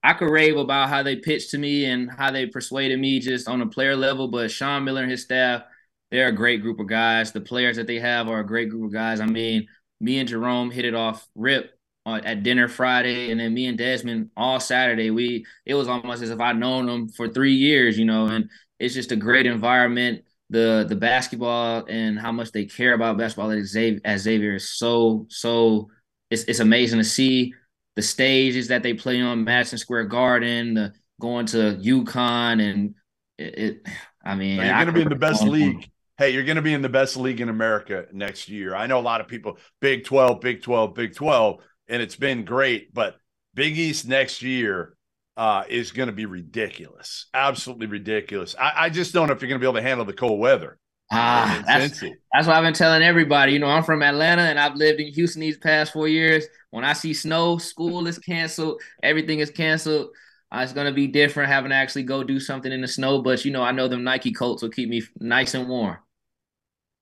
[0.03, 3.47] I could rave about how they pitched to me and how they persuaded me just
[3.47, 5.63] on a player level, but Sean Miller and his staff
[6.11, 7.31] they're a great group of guys.
[7.31, 9.19] The players that they have are a great group of guys.
[9.19, 9.67] I mean,
[9.99, 11.71] me and Jerome hit it off rip
[12.05, 15.11] uh, at dinner Friday, and then me and Desmond all Saturday.
[15.11, 18.27] We it was almost as if I'd known them for three years, you know.
[18.27, 20.23] And it's just a great environment.
[20.49, 24.71] The the basketball and how much they care about basketball at Xavier, at Xavier is
[24.71, 25.89] so so.
[26.29, 27.53] It's it's amazing to see
[27.95, 32.95] the stages that they play on Madison Square Garden, the going to UConn, and
[33.37, 33.59] it.
[33.59, 33.87] it
[34.23, 36.73] I mean, you're going to be in the best league hey, you're going to be
[36.73, 38.75] in the best league in America next year.
[38.75, 42.43] I know a lot of people, Big 12, Big 12, Big 12, and it's been
[42.43, 43.17] great, but
[43.53, 44.95] Big East next year,
[45.37, 48.55] uh, is going to be ridiculous, absolutely ridiculous.
[48.59, 50.39] I, I just don't know if you're going to be able to handle the cold
[50.39, 50.79] weather.
[51.11, 53.53] Ah, that's, that's what I've been telling everybody.
[53.53, 56.45] You know, I'm from Atlanta and I've lived in Houston these past four years.
[56.71, 60.09] When I see snow, school is canceled, everything is canceled.
[60.51, 63.45] Uh, it's gonna be different having to actually go do something in the snow, but
[63.45, 65.97] you know, I know them Nike coats will keep me nice and warm.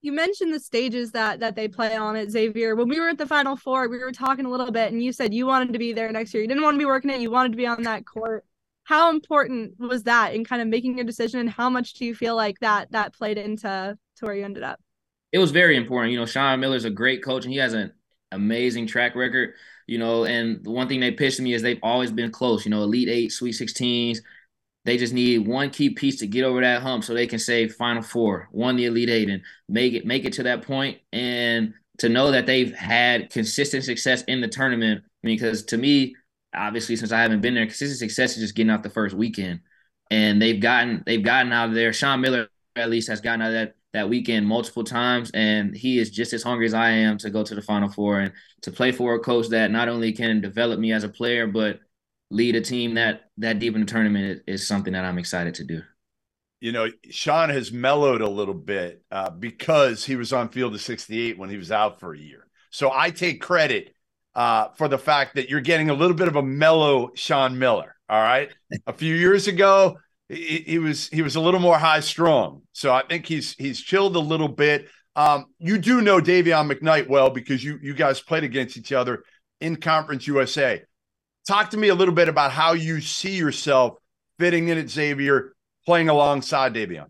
[0.06, 2.76] You mentioned the stages that that they play on at Xavier.
[2.76, 5.12] When we were at the Final Four, we were talking a little bit, and you
[5.12, 6.44] said you wanted to be there next year.
[6.44, 8.46] You didn't want to be working it; you wanted to be on that court.
[8.84, 12.13] How important was that in kind of making your decision, and how much do you
[12.13, 14.80] feel like that that played into to where you ended up?
[15.32, 16.13] It was very important.
[16.13, 17.91] You know, Sean Miller's a great coach, and he has an
[18.32, 19.56] amazing track record
[19.88, 22.65] you know, and the one thing they pitched to me is they've always been close,
[22.65, 24.20] you know, Elite Eight, Sweet 16s.
[24.86, 27.67] They just need one key piece to get over that hump so they can say
[27.67, 31.00] Final Four, won the Elite Eight, and make it make it to that point.
[31.12, 35.04] And to know that they've had consistent success in the tournament.
[35.24, 36.15] Because to me,
[36.54, 39.62] obviously, since I haven't been there, consistent success is just getting out the first weekend.
[40.12, 41.91] And they've gotten they've gotten out of there.
[41.91, 45.98] Sean Miller at least has gotten out of that that weekend multiple times, and he
[46.00, 48.71] is just as hungry as I am to go to the Final Four and to
[48.71, 51.80] play for a coach that not only can develop me as a player, but
[52.36, 55.63] lead a team that that deep in the tournament is, something that I'm excited to
[55.63, 55.82] do.
[56.60, 60.82] You know, Sean has mellowed a little bit uh, because he was on field of
[60.82, 62.48] 68 when he was out for a year.
[62.71, 63.93] So I take credit
[64.36, 67.95] uh, for the fact that you're getting a little bit of a mellow Sean Miller.
[68.10, 68.50] All right.
[68.88, 72.63] A few years ago, he, he, was he was a little more high strung.
[72.74, 74.89] So I think he's he's chilled a little bit.
[75.15, 79.24] Um, you do know Dayvion McKnight well because you you guys played against each other
[79.62, 80.82] in Conference USA.
[81.47, 83.97] Talk to me a little bit about how you see yourself
[84.39, 85.53] fitting in at Xavier,
[85.86, 87.08] playing alongside Dayvion.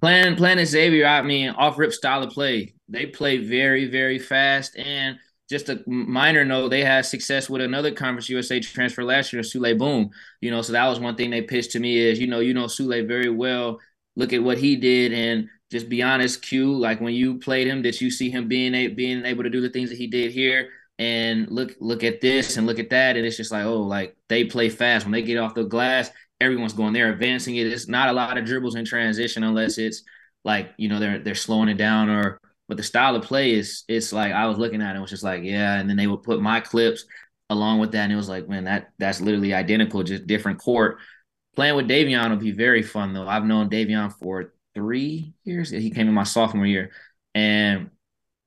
[0.00, 2.74] Playing playing at Xavier, I mean, off rip style of play.
[2.88, 5.18] They play very very fast and
[5.52, 9.76] just a minor note, they had success with another Conference USA transfer last year, Souley
[9.76, 10.10] Boum.
[10.40, 12.54] You know, so that was one thing they pitched to me is, you know, you
[12.54, 13.78] know Souley very well.
[14.16, 16.74] Look at what he did, and just be honest, Q.
[16.74, 19.60] Like when you played him, did you see him being a, being able to do
[19.60, 20.70] the things that he did here?
[21.02, 24.16] And look look at this and look at that, and it's just like, oh, like
[24.28, 26.10] they play fast when they get off the glass.
[26.40, 27.66] Everyone's going there, advancing it.
[27.66, 30.02] It's not a lot of dribbles in transition unless it's
[30.44, 32.38] like you know they're they're slowing it down or
[32.68, 35.10] but the style of play is it's like I was looking at it, it was
[35.10, 35.78] just like, yeah.
[35.78, 37.04] And then they would put my clips
[37.50, 38.04] along with that.
[38.04, 40.98] And it was like, man, that that's literally identical, just different court.
[41.54, 43.28] Playing with Dayvion will be very fun though.
[43.28, 45.70] I've known Dayvion for three years.
[45.70, 46.92] He came in my sophomore year.
[47.34, 47.90] And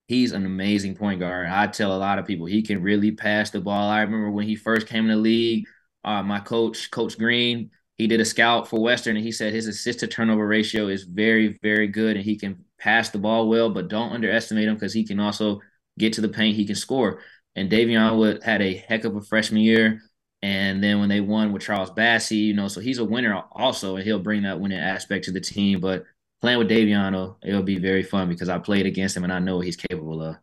[0.07, 1.47] he's an amazing point guard.
[1.47, 3.89] I tell a lot of people he can really pass the ball.
[3.89, 5.65] I remember when he first came in the league,
[6.03, 9.67] uh, my coach, Coach Green, he did a scout for Western and he said his
[9.67, 13.69] assist to turnover ratio is very, very good and he can pass the ball well,
[13.69, 15.61] but don't underestimate him because he can also
[15.97, 16.55] get to the paint.
[16.55, 17.21] He can score.
[17.55, 20.01] And Dayvion Wood had a heck of a freshman year.
[20.41, 23.95] And then when they won with Charles Bassey, you know, so he's a winner also,
[23.95, 25.79] and he'll bring that winning aspect to the team.
[25.79, 26.03] But
[26.41, 29.39] playing with Dayvion, it'll, it'll be very fun because I played against him and I
[29.39, 30.35] know what he's capable of.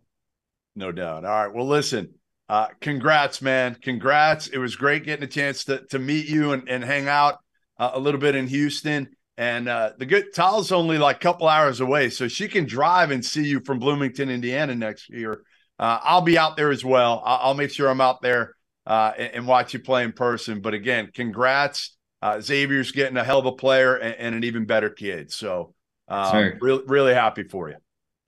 [0.74, 1.24] No doubt.
[1.24, 1.54] All right.
[1.54, 2.14] Well, listen,
[2.48, 3.76] uh, congrats, man.
[3.80, 4.46] Congrats.
[4.48, 7.38] It was great getting a chance to, to meet you and, and hang out
[7.78, 9.08] uh, a little bit in Houston.
[9.36, 13.10] And uh, the good Tal's only like a couple hours away, so she can drive
[13.10, 15.42] and see you from Bloomington, Indiana next year.
[15.78, 17.22] Uh, I'll be out there as well.
[17.24, 18.54] I'll, I'll make sure I'm out there
[18.86, 20.60] uh, and, and, watch you play in person.
[20.60, 21.96] But again, congrats.
[22.20, 25.32] Uh, Xavier's getting a hell of a player and, and an even better kid.
[25.32, 25.74] So,
[26.12, 27.76] um, really, really happy for you.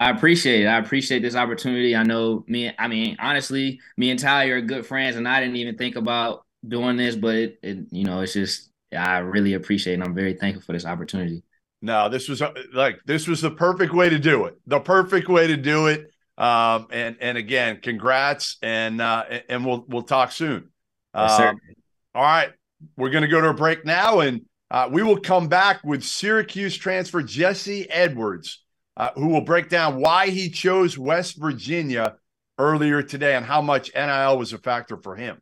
[0.00, 0.66] I appreciate it.
[0.66, 1.94] I appreciate this opportunity.
[1.94, 2.72] I know me.
[2.78, 6.44] I mean, honestly, me and Ty are good friends, and I didn't even think about
[6.66, 10.34] doing this, but it, it you know, it's just I really appreciate and I'm very
[10.34, 11.42] thankful for this opportunity.
[11.82, 14.58] No, this was uh, like this was the perfect way to do it.
[14.66, 16.10] The perfect way to do it.
[16.38, 20.70] Um, and and again, congrats, and uh, and we'll we'll talk soon.
[21.14, 21.60] Yes, um,
[22.14, 22.50] all right,
[22.96, 24.40] we're going to go to a break now, and
[24.74, 28.64] uh, we will come back with Syracuse transfer Jesse Edwards,
[28.96, 32.16] uh, who will break down why he chose West Virginia
[32.58, 35.40] earlier today and how much NIL was a factor for him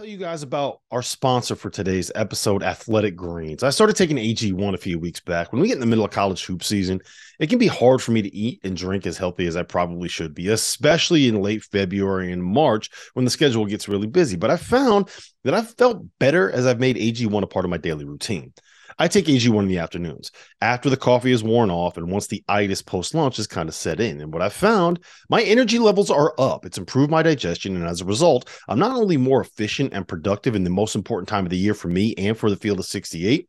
[0.00, 3.62] tell you guys about our sponsor for today's episode, Athletic Greens.
[3.62, 5.52] I started taking AG1 a few weeks back.
[5.52, 7.02] When we get in the middle of college hoop season,
[7.38, 10.08] it can be hard for me to eat and drink as healthy as I probably
[10.08, 14.38] should be, especially in late February and March when the schedule gets really busy.
[14.38, 15.10] But I found
[15.44, 18.54] that I've felt better as I've made AG1 a part of my daily routine.
[19.00, 22.44] I take AG1 in the afternoons after the coffee is worn off and once the
[22.48, 24.20] itis post lunch is kind of set in.
[24.20, 26.66] And what I've found, my energy levels are up.
[26.66, 27.76] It's improved my digestion.
[27.76, 31.30] And as a result, I'm not only more efficient and productive in the most important
[31.30, 33.48] time of the year for me and for the field of 68,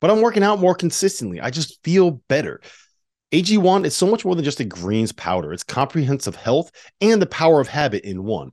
[0.00, 1.40] but I'm working out more consistently.
[1.40, 2.60] I just feel better.
[3.30, 5.52] AG1 is so much more than just a greens powder.
[5.52, 8.50] It's comprehensive health and the power of habit in one.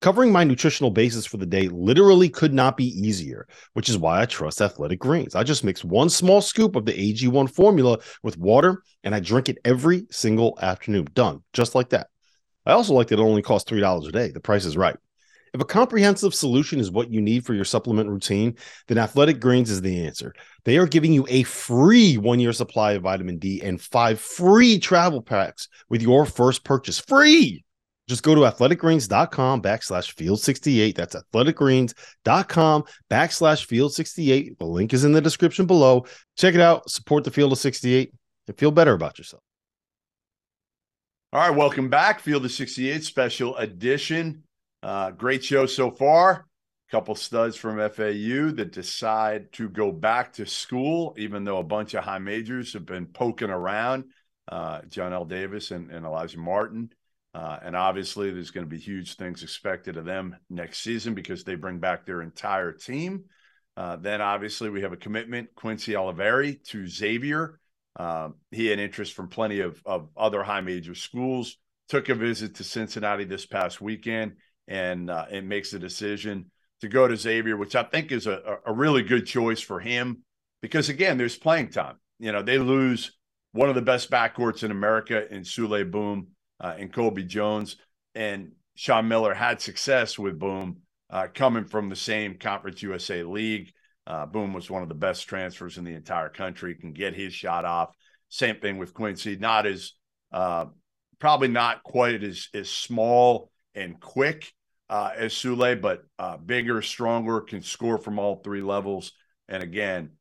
[0.00, 4.22] Covering my nutritional basis for the day literally could not be easier, which is why
[4.22, 5.34] I trust Athletic Greens.
[5.34, 9.50] I just mix one small scoop of the AG1 formula with water and I drink
[9.50, 11.08] it every single afternoon.
[11.12, 12.06] Done, just like that.
[12.64, 14.30] I also like that it only costs $3 a day.
[14.30, 14.96] The price is right.
[15.52, 18.56] If a comprehensive solution is what you need for your supplement routine,
[18.88, 20.32] then Athletic Greens is the answer.
[20.64, 24.78] They are giving you a free one year supply of vitamin D and five free
[24.78, 27.00] travel packs with your first purchase.
[27.00, 27.64] Free!
[28.10, 30.96] Just go to athleticgreens.com backslash field 68.
[30.96, 34.58] That's athleticgreens.com backslash field 68.
[34.58, 36.06] The link is in the description below.
[36.36, 38.12] Check it out, support the field of 68,
[38.48, 39.44] and feel better about yourself.
[41.32, 42.18] All right, welcome back.
[42.18, 44.42] Field of 68 special edition.
[44.82, 46.32] Uh, great show so far.
[46.32, 51.62] A couple studs from FAU that decide to go back to school, even though a
[51.62, 54.06] bunch of high majors have been poking around.
[54.48, 56.90] Uh, L Davis and, and Alijah Martin.
[57.32, 61.44] Uh, and obviously, there's going to be huge things expected of them next season because
[61.44, 63.24] they bring back their entire team.
[63.76, 67.60] Uh, then, obviously, we have a commitment, Quincy Olivari to Xavier.
[67.96, 71.56] Uh, he had interest from plenty of, of other high major schools.
[71.88, 74.36] Took a visit to Cincinnati this past weekend
[74.68, 78.58] and uh, and makes the decision to go to Xavier, which I think is a,
[78.64, 80.22] a really good choice for him
[80.62, 81.96] because again, there's playing time.
[82.18, 83.12] You know, they lose
[83.52, 86.28] one of the best backcourts in America in Souley Boum
[86.60, 87.76] uh, and Colby Jones,
[88.14, 93.72] and Sean Miller had success with Boum uh, coming from the same Conference USA league.
[94.06, 96.74] Uh, Boum was one of the best transfers in the entire country.
[96.74, 97.94] Can get his shot off.
[98.28, 99.36] Same thing with Quincy.
[99.36, 99.92] Not as
[100.32, 100.66] uh,
[101.18, 104.52] probably not quite as as small and quick
[104.88, 109.12] uh, as Souley, but uh, bigger, stronger, can score from all three levels.
[109.48, 110.12] And again,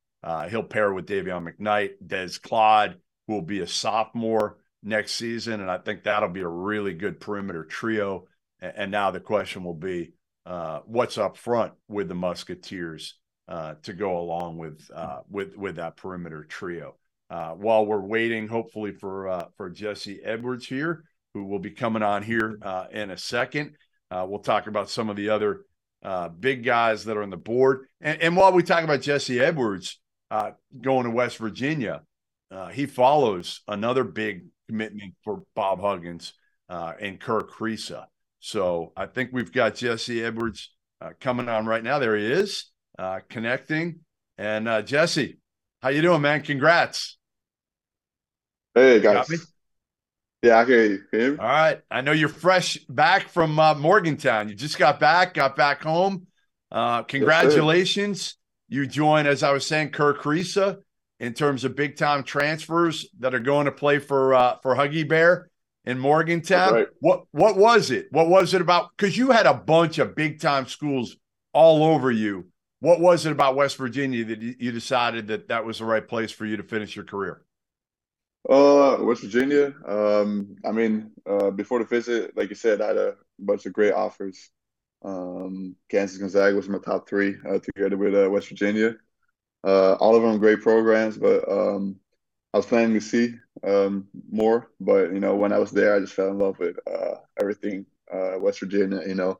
[0.50, 2.98] he'll pair with Dayvion McKnight, Des Claude,
[3.28, 5.62] who will be a sophomore next season.
[5.62, 8.28] And I think that'll be a really good perimeter trio.
[8.62, 10.14] And, now the question will be
[10.46, 13.16] uh, what's up front with the Musketeers
[13.48, 16.96] uh, to go along with, uh, with, with that perimeter trio.
[17.30, 22.60] while we're waiting, hopefully, for, for Jesse Edwards here, who will be coming on here
[22.92, 23.76] in a second.
[24.12, 25.66] Uh, we'll talk about some of the other
[26.04, 27.88] uh, big guys that are on the board.
[28.02, 30.00] And, and while we talk about Jesse Edwards
[30.32, 32.02] uh, going to West Virginia,
[32.52, 36.34] uh, he follows another big commitment for Bob Huggins
[36.70, 38.06] uh, and Kerr Kriisa.
[38.40, 41.98] So I think we've got Jesse Edwards uh, coming on right now.
[41.98, 42.72] There he is,
[43.30, 44.02] connecting.
[44.38, 45.40] And Jesse,
[45.82, 46.42] how you doing, man?
[46.42, 47.18] Congrats.
[48.76, 49.28] Hey guys.
[50.42, 51.02] Yeah, I hear you.
[51.12, 51.82] Hear All right.
[51.92, 54.48] I know you're fresh back from uh, Morgantown.
[54.48, 56.28] You just got back, got back home.
[56.72, 58.38] Uh, congratulations.
[58.70, 60.78] Yes, you join, as I was saying, Kerr Kriisa
[61.20, 65.08] in terms of big time transfers that are going to play for uh, for Huggy
[65.08, 65.50] Bear
[65.86, 66.74] in Morgantown.
[66.74, 66.88] Right.
[67.00, 68.08] What what was it?
[68.12, 68.90] What was it about?
[68.96, 71.18] Because you had a bunch of big time schools
[71.54, 72.48] all over you.
[72.82, 76.32] What was it about West Virginia that you decided that that was the right place
[76.32, 77.42] for you to finish your career?
[78.50, 79.74] Uh, West Virginia.
[79.86, 83.74] Um, I mean, uh, before the visit, like you said, I had a bunch of
[83.74, 84.50] great offers.
[85.04, 88.96] Um, Kansas Gonzaga was my top three, uh, together with uh, West Virginia.
[89.64, 92.00] Uh, all of them great programs, but um,
[92.54, 94.72] I was planning to see um, more.
[94.80, 97.86] But you know, when I was there, I just fell in love with uh, everything
[98.12, 99.02] uh, West Virginia.
[99.06, 99.40] You know,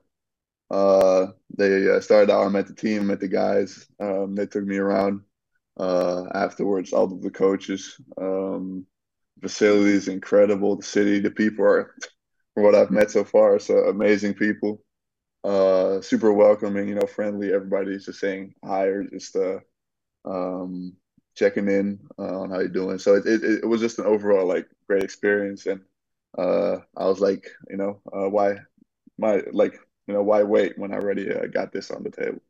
[0.70, 2.46] uh, they uh, started out.
[2.46, 3.86] I met the team, met the guys.
[3.98, 5.22] Um, they took me around
[5.78, 6.92] uh, afterwards.
[6.92, 7.96] All of the coaches.
[8.20, 8.86] Um,
[9.40, 10.76] facility is incredible.
[10.76, 11.94] The city, the people are,
[12.54, 14.82] from what I've met so far, so amazing people.
[15.42, 17.52] Uh, super welcoming, you know, friendly.
[17.52, 19.60] Everybody's just saying hi or just uh,
[20.24, 20.94] um,
[21.34, 22.98] checking in uh, on how you're doing.
[22.98, 25.80] So it, it, it was just an overall like great experience, and
[26.36, 28.56] uh, I was like, you know, uh, why,
[29.18, 29.74] my like,
[30.06, 32.40] you know, why wait when I already uh, got this on the table?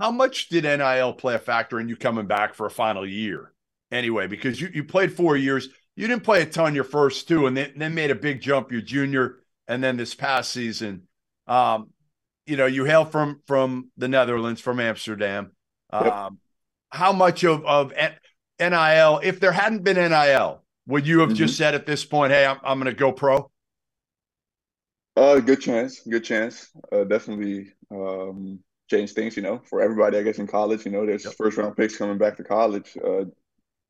[0.00, 3.52] How much did NIL play a factor in you coming back for a final year?
[3.90, 5.68] anyway because you, you played four years.
[5.94, 8.70] You didn't play a ton your first two, and then, then made a big jump
[8.70, 11.08] your junior, and then this past season.
[11.46, 11.90] Um,
[12.44, 15.52] you know, you hail from from the Netherlands, from Amsterdam.
[15.92, 16.32] Yep.
[16.90, 17.92] How much of of
[18.58, 21.36] NIL, if there hadn't been NIL, would you have mm-hmm.
[21.36, 23.50] just said at this point, "Hey, I'm I'm going to go pro"?
[25.16, 26.70] Uh, good chance, good chance.
[26.92, 28.60] Uh, definitely um,
[28.90, 30.18] change things, you know, for everybody.
[30.18, 31.34] I guess in college, you know, there's yep.
[31.34, 32.96] first round picks coming back to college.
[33.02, 33.24] Uh,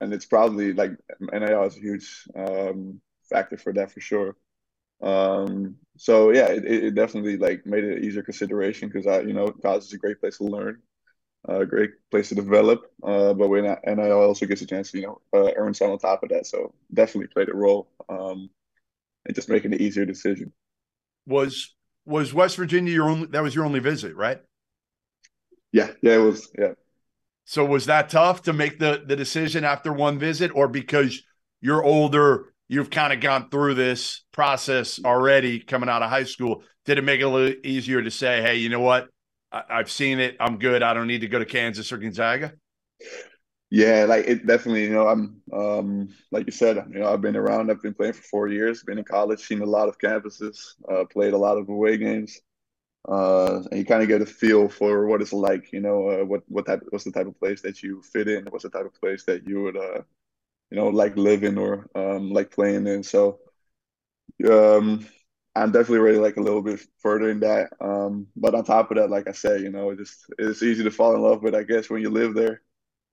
[0.00, 4.36] and it's probably like NIL is a huge um, factor for that for sure.
[5.02, 9.32] Um, so yeah, it, it definitely like made it an easier consideration because I, you
[9.32, 10.80] know, college is a great place to learn,
[11.48, 12.90] a great place to develop.
[13.02, 15.98] Uh, but when NIL also gets a chance to, you know, uh, earn some on
[15.98, 18.50] top of that, so definitely played a role um,
[19.26, 20.52] in just making an easier decision.
[21.26, 21.74] Was
[22.04, 24.40] was West Virginia your only that was your only visit, right?
[25.72, 26.50] Yeah, yeah, it was.
[26.58, 26.72] Yeah.
[27.44, 31.22] So was that tough to make the the decision after one visit, or because
[31.60, 36.62] you're older, you've kind of gone through this process already coming out of high school?
[36.84, 39.08] Did it make it a little easier to say, hey, you know what?
[39.56, 40.36] I, I've seen it.
[40.40, 40.82] I'm good.
[40.82, 42.52] I don't need to go to Kansas or Gonzaga.
[43.70, 47.36] Yeah, like it definitely, you know, I'm um like you said, you know, I've been
[47.36, 50.74] around, I've been playing for four years, been in college, seen a lot of campuses,
[50.90, 52.40] uh, played a lot of away games.
[53.08, 56.24] Uh, and you kind of get a feel for what it's like, you know, uh,
[56.24, 58.86] what what type what's the type of place that you fit in, what's the type
[58.86, 60.02] of place that you would uh
[60.70, 63.02] you know like living or um like playing in.
[63.04, 63.40] So
[64.50, 65.06] um
[65.56, 67.70] I'm definitely ready like a little bit further in that.
[67.80, 70.84] Um, but on top of that, like I said, you know, it just it's easy
[70.84, 72.62] to fall in love with, I guess, when you live there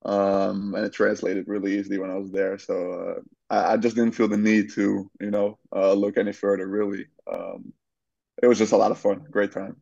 [0.05, 2.57] um, and it translated really easily when I was there.
[2.57, 6.33] So uh, I, I, just didn't feel the need to, you know, uh, look any
[6.33, 6.67] further.
[6.67, 7.73] Really, um,
[8.41, 9.77] it was just a lot of fun, great time.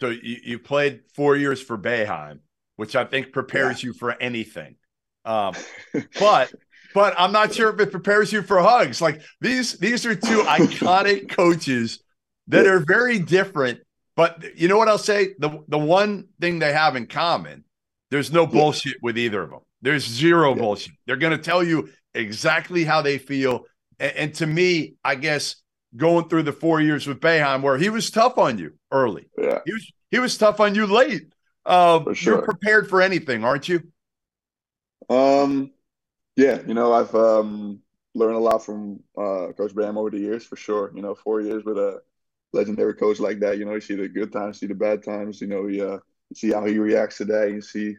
[0.00, 2.40] So you, you played four years for Boeheim,
[2.76, 3.88] which I think prepares yeah.
[3.88, 4.76] you for anything.
[5.26, 5.54] Um,
[6.18, 6.52] but
[6.94, 9.00] but I'm not sure if it prepares you for hugs.
[9.00, 12.02] Like these these are two iconic coaches
[12.48, 13.80] that are very different.
[14.16, 15.34] But you know what I'll say?
[15.38, 17.64] The the one thing they have in common
[18.10, 19.60] there's no bullshit with either of them.
[19.82, 20.60] There's zero yeah.
[20.60, 20.94] bullshit.
[21.06, 23.66] They're going to tell you exactly how they feel.
[23.98, 25.56] And, and, to me, I guess
[25.96, 29.60] going through the four years with Boeheim, where he was tough on you early, yeah,
[29.64, 31.32] he was he was tough on you late.
[31.64, 32.34] Um, sure.
[32.34, 33.82] You're prepared for anything, aren't you?
[35.08, 35.70] Um,
[36.40, 36.62] yeah.
[36.66, 37.80] You know, I've um,
[38.14, 40.92] learned a lot from uh, Coach Boeheim over the years, for sure.
[40.94, 42.02] You know, four years with a
[42.52, 43.58] legendary coach like that.
[43.58, 45.40] You know, you see the good times, see the bad times.
[45.40, 45.98] You know, he uh,
[46.34, 47.50] see how he reacts to that.
[47.50, 47.96] You see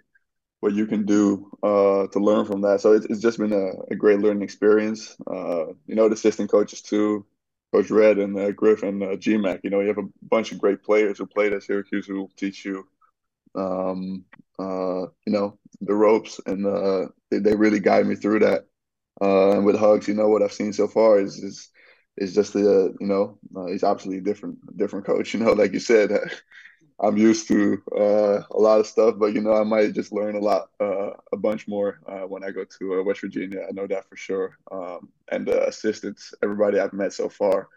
[0.61, 2.81] what you can do uh, to learn from that.
[2.81, 5.15] So it's, it's just been a, a great learning experience.
[5.27, 7.25] Uh, you know, the assistant coaches too,
[7.73, 9.61] Coach Red and uh, Griff and uh, GMAC.
[9.63, 12.65] You know, you have a bunch of great players who played at Syracuse who teach
[12.65, 12.87] you,
[13.55, 14.25] um,
[14.59, 18.65] uh, you know, the ropes, and uh, they, they really guide me through that.
[19.21, 21.69] Uh, and with Hugs, you know, what I've seen so far is is
[22.17, 25.33] is just the you know uh, he's absolutely different different coach.
[25.35, 26.11] You know, like you said,
[26.99, 30.35] I'm used to uh, a lot of stuff, but you know, I might just learn
[30.35, 33.61] a lot, uh, a bunch more uh, when I go to uh, West Virginia.
[33.67, 34.57] I know that for sure.
[34.71, 37.69] Um, and the assistants, everybody I've met so far,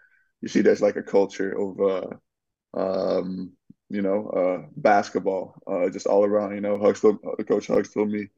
[0.43, 3.53] you see, there's like a culture of, uh, um,
[3.95, 5.55] you know, uh, basketball,
[5.93, 6.55] just all around.
[6.55, 8.29] You know, Hugs, Coach Hugs told me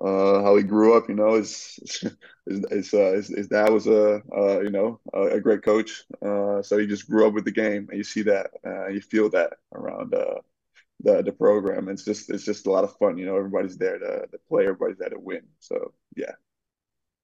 [0.00, 1.08] uh, how he grew up.
[1.08, 1.78] You know, his
[2.46, 6.04] his his, uh, his, his dad was a uh, you know a, a great coach,
[6.24, 9.00] uh, so he just grew up with the game, and you see that, uh, you
[9.00, 10.40] feel that around uh,
[11.00, 11.88] the the program.
[11.88, 13.18] It's just it's just a lot of fun.
[13.18, 15.42] You know, everybody's there to, to play, everybody's there to win.
[15.60, 16.32] So yeah.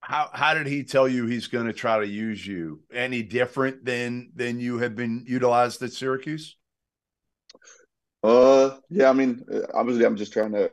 [0.01, 2.83] How how did he tell you he's going to try to use you?
[2.93, 6.57] Any different than than you have been utilized at Syracuse?
[8.23, 9.11] Uh, yeah.
[9.11, 9.45] I mean,
[9.75, 10.70] obviously, I'm just trying to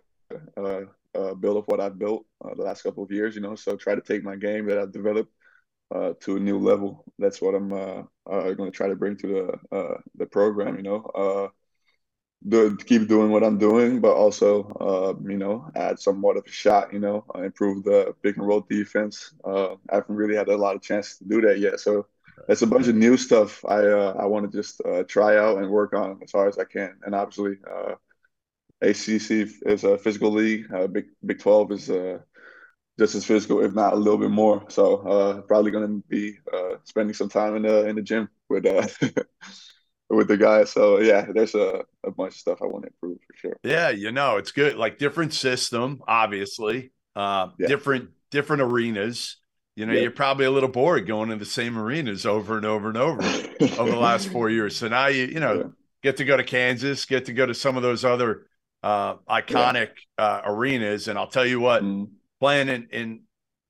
[0.57, 0.81] uh,
[1.15, 3.35] uh, build up what I've built uh, the last couple of years.
[3.35, 5.31] You know, so try to take my game that I've developed
[5.93, 7.05] uh, to a new level.
[7.19, 9.27] That's what I'm uh, uh, going to try to bring to
[9.71, 10.77] the uh, the program.
[10.77, 11.49] You know, uh,
[12.47, 16.51] do, keep doing what I'm doing, but also uh, you know add somewhat of a
[16.51, 16.93] shot.
[16.93, 19.33] You know, improve the pick and roll defense.
[19.43, 22.07] Uh, I haven't really had a lot of chance to do that yet, so.
[22.47, 25.93] It's a bunch of new stuff I I want to just try out and work
[25.93, 27.57] on as hard as I can, and obviously
[28.81, 30.71] ACC is a physical league.
[30.73, 32.19] Uh, Big Big Twelve is uh,
[32.97, 34.63] just as physical, if not a little bit more.
[34.69, 38.29] So uh, probably going to be uh, spending some time in the in the gym
[38.49, 38.87] with uh,
[40.09, 40.71] with the guys.
[40.71, 43.57] So yeah, there's a, a bunch of stuff I want to improve for sure.
[43.63, 44.75] Yeah, you know, it's good.
[44.75, 47.67] Like different system, obviously, uh, yeah.
[47.67, 49.37] different different arenas.
[49.79, 50.01] You know, yeah.
[50.01, 53.23] you're probably a little bored going to the same arenas over and over and over
[53.79, 54.75] over the last four years.
[54.75, 55.63] So now you you know yeah.
[56.03, 58.47] get to go to Kansas, get to go to some of those other
[58.83, 60.25] uh, iconic yeah.
[60.25, 61.07] uh, arenas.
[61.07, 62.09] And I'll tell you what, mm.
[62.41, 63.21] playing in, in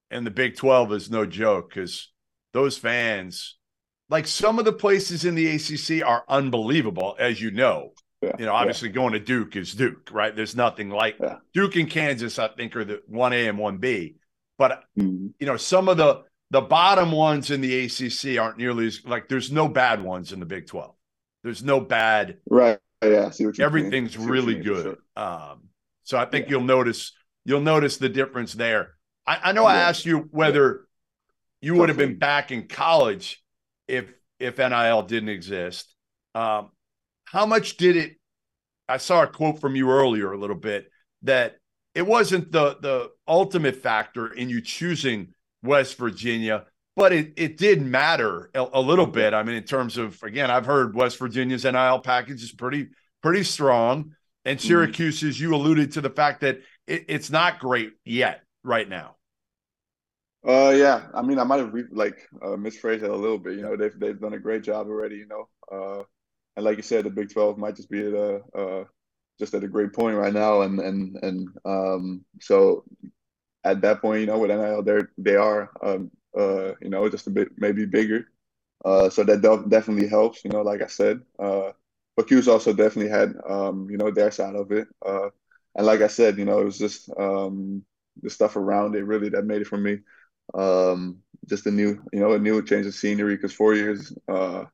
[0.10, 2.12] in the Big Twelve is no joke because
[2.53, 3.57] those fans,
[4.10, 7.91] like some of the places in the ACC, are unbelievable, as you know.
[8.24, 8.32] Yeah.
[8.39, 8.95] You know, obviously yeah.
[8.95, 10.36] going to Duke is Duke, right?
[10.36, 11.20] There's nothing like
[11.53, 12.39] Duke and Kansas.
[12.39, 14.16] I think are the one A and one B,
[14.60, 15.32] but mm.
[15.39, 19.28] you know some of the the bottom ones in the ACC aren't nearly as like.
[19.28, 20.93] There's no bad ones in the Big Twelve.
[21.43, 24.97] There's no bad right yeah, everything's really good.
[25.16, 25.70] Um,
[26.03, 26.51] so I think yeah.
[26.51, 27.14] you'll notice
[27.45, 28.95] you'll notice the difference there.
[29.26, 29.70] I, I know yeah.
[29.70, 30.86] I asked you whether
[31.62, 33.41] you would have been back in college
[33.88, 35.93] if if NIL didn't exist.
[36.36, 36.72] Um,
[37.26, 38.18] how much did it?
[38.88, 40.89] I saw a quote from you earlier a little bit
[41.22, 41.55] that
[42.00, 46.64] it wasn't the the ultimate factor in you choosing West Virginia,
[46.95, 49.34] but it it did matter a, a, little bit.
[49.34, 52.88] I mean, in terms of again, I've heard West Virginia's NIL package is pretty
[53.22, 54.66] pretty strong, and mm-hmm.
[54.66, 55.36] Syracuse's.
[55.36, 55.43] Mm-hmm.
[55.43, 59.18] You alluded to the fact that it, it's not great yet right now.
[60.47, 61.08] Uh, yeah.
[61.14, 63.58] I mean, I might have re- like uh, misphrased it a little bit.
[63.58, 65.18] You know, they've they've done a great job already.
[65.18, 66.04] You know, uh,
[66.56, 68.86] and like you said, the Big Twelve might just be a uh,
[69.40, 72.84] just at a great point right now, and and and um, so
[73.64, 77.28] at that point, you know, with NIL, they're they are um, uh, you know, just
[77.28, 78.26] a bit maybe bigger.
[78.86, 80.44] Uh, so that de- definitely helps.
[80.46, 81.72] You know, like I said, uh,
[82.16, 84.88] but Q's also definitely had um, you know, their side of it.
[85.06, 85.30] Uh,
[85.76, 87.84] and like I said, you know, it was just um
[88.22, 90.00] the stuff around it really that made it for me.
[90.54, 94.66] Um, just a new, you know, a new change of scenery because four years uh,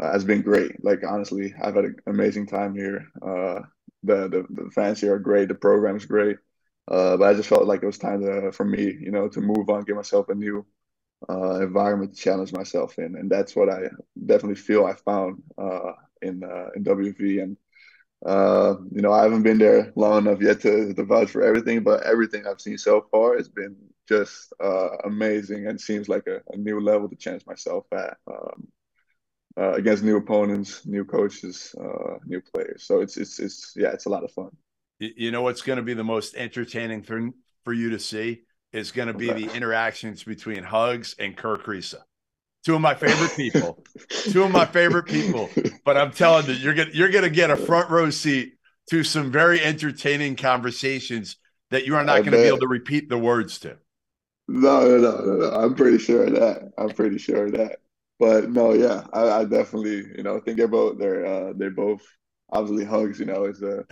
[0.00, 0.82] has been great.
[0.84, 3.06] Like honestly, I've had an amazing time here.
[3.22, 3.60] Uh,
[4.04, 5.48] the, the the here are great.
[5.48, 6.36] The program's great.
[6.86, 9.40] Uh, but I just felt like it was time to, for me, you know, to
[9.40, 10.66] move on, give myself a new
[11.30, 13.88] uh, environment to challenge myself in, and that's what I
[14.26, 17.42] definitely feel I found uh, in uh, in WV.
[17.42, 17.56] And
[18.26, 21.82] uh, you know, I haven't been there long enough yet to, to vouch for everything,
[21.82, 23.76] but everything I've seen so far has been
[24.08, 28.18] just uh, amazing and seems like a, a, new level to challenge myself at.
[28.26, 28.68] Um,
[29.58, 32.84] uh, against new opponents, new coaches, uh, new players.
[32.84, 34.50] So it's it's it's yeah, it's a lot of fun.
[34.98, 37.34] You know what's going to be the most entertaining thing
[37.64, 38.42] for you to see
[38.72, 42.00] is going to be the interactions between Hugs and Kerr Kriisa.
[42.64, 43.84] Two of my favorite people.
[44.08, 45.50] Two of my favorite people.
[45.84, 48.54] But I'm telling you, you're gonna you're gonna get a front row seat
[48.90, 51.36] to some very entertaining conversations
[51.70, 53.76] that you are not going to be able to repeat the words to.
[54.46, 55.50] No, no, no, no, no.
[55.50, 56.72] I'm pretty sure of that.
[56.76, 57.80] I'm pretty sure of that.
[58.18, 62.02] But no, yeah, I, I definitely, you know, think about their uh they're both
[62.50, 63.84] obviously hugs, you know, is a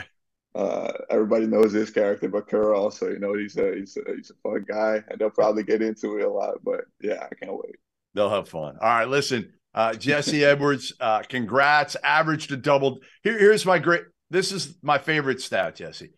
[0.54, 4.30] uh everybody knows his character, but Kerr also, you know, he's a he's a he's
[4.30, 6.62] a fun guy and they'll probably get into it a lot.
[6.62, 7.76] But yeah, I can't wait.
[8.14, 8.76] They'll have fun.
[8.80, 13.00] All right, listen, uh Jesse Edwards, uh congrats, averaged a double.
[13.22, 16.12] Here, here's my great this is my favorite stat, Jesse.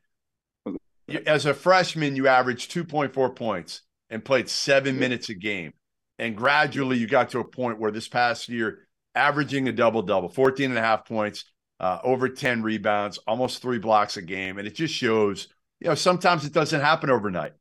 [1.26, 5.72] As a freshman, you averaged 2.4 points and played seven minutes a game.
[6.18, 10.28] And gradually you got to a point where this past year, averaging a double double,
[10.28, 11.44] 14 and a half points,
[11.80, 14.58] uh, over 10 rebounds, almost three blocks a game.
[14.58, 15.48] And it just shows,
[15.80, 17.52] you know, sometimes it doesn't happen overnight.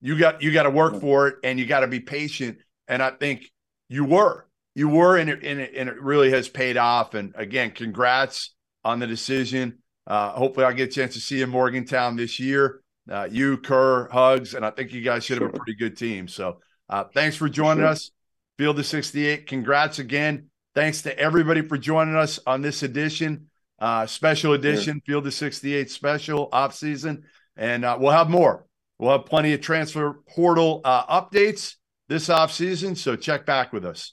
[0.00, 2.58] You got you got to work for it and you got to be patient.
[2.86, 3.50] And I think
[3.88, 4.46] you were.
[4.74, 7.14] You were, and it, and it, and it really has paid off.
[7.14, 8.54] And again, congrats
[8.84, 9.78] on the decision.
[10.06, 12.82] Uh, hopefully, I'll get a chance to see you in Morgantown this year.
[13.10, 16.28] Uh, you, Kerr, Hugs, and I think you guys should have a pretty good team.
[16.28, 18.10] So uh, thanks for joining us.
[18.58, 19.46] Field of 68.
[19.46, 20.50] Congrats again.
[20.74, 25.14] Thanks to everybody for joining us on this edition, uh, special edition, sure.
[25.14, 27.24] Field of 68 special off season.
[27.56, 28.66] And uh, we'll have more.
[28.98, 31.76] We'll have plenty of transfer portal uh, updates
[32.08, 32.94] this off season.
[32.94, 34.12] So check back with us.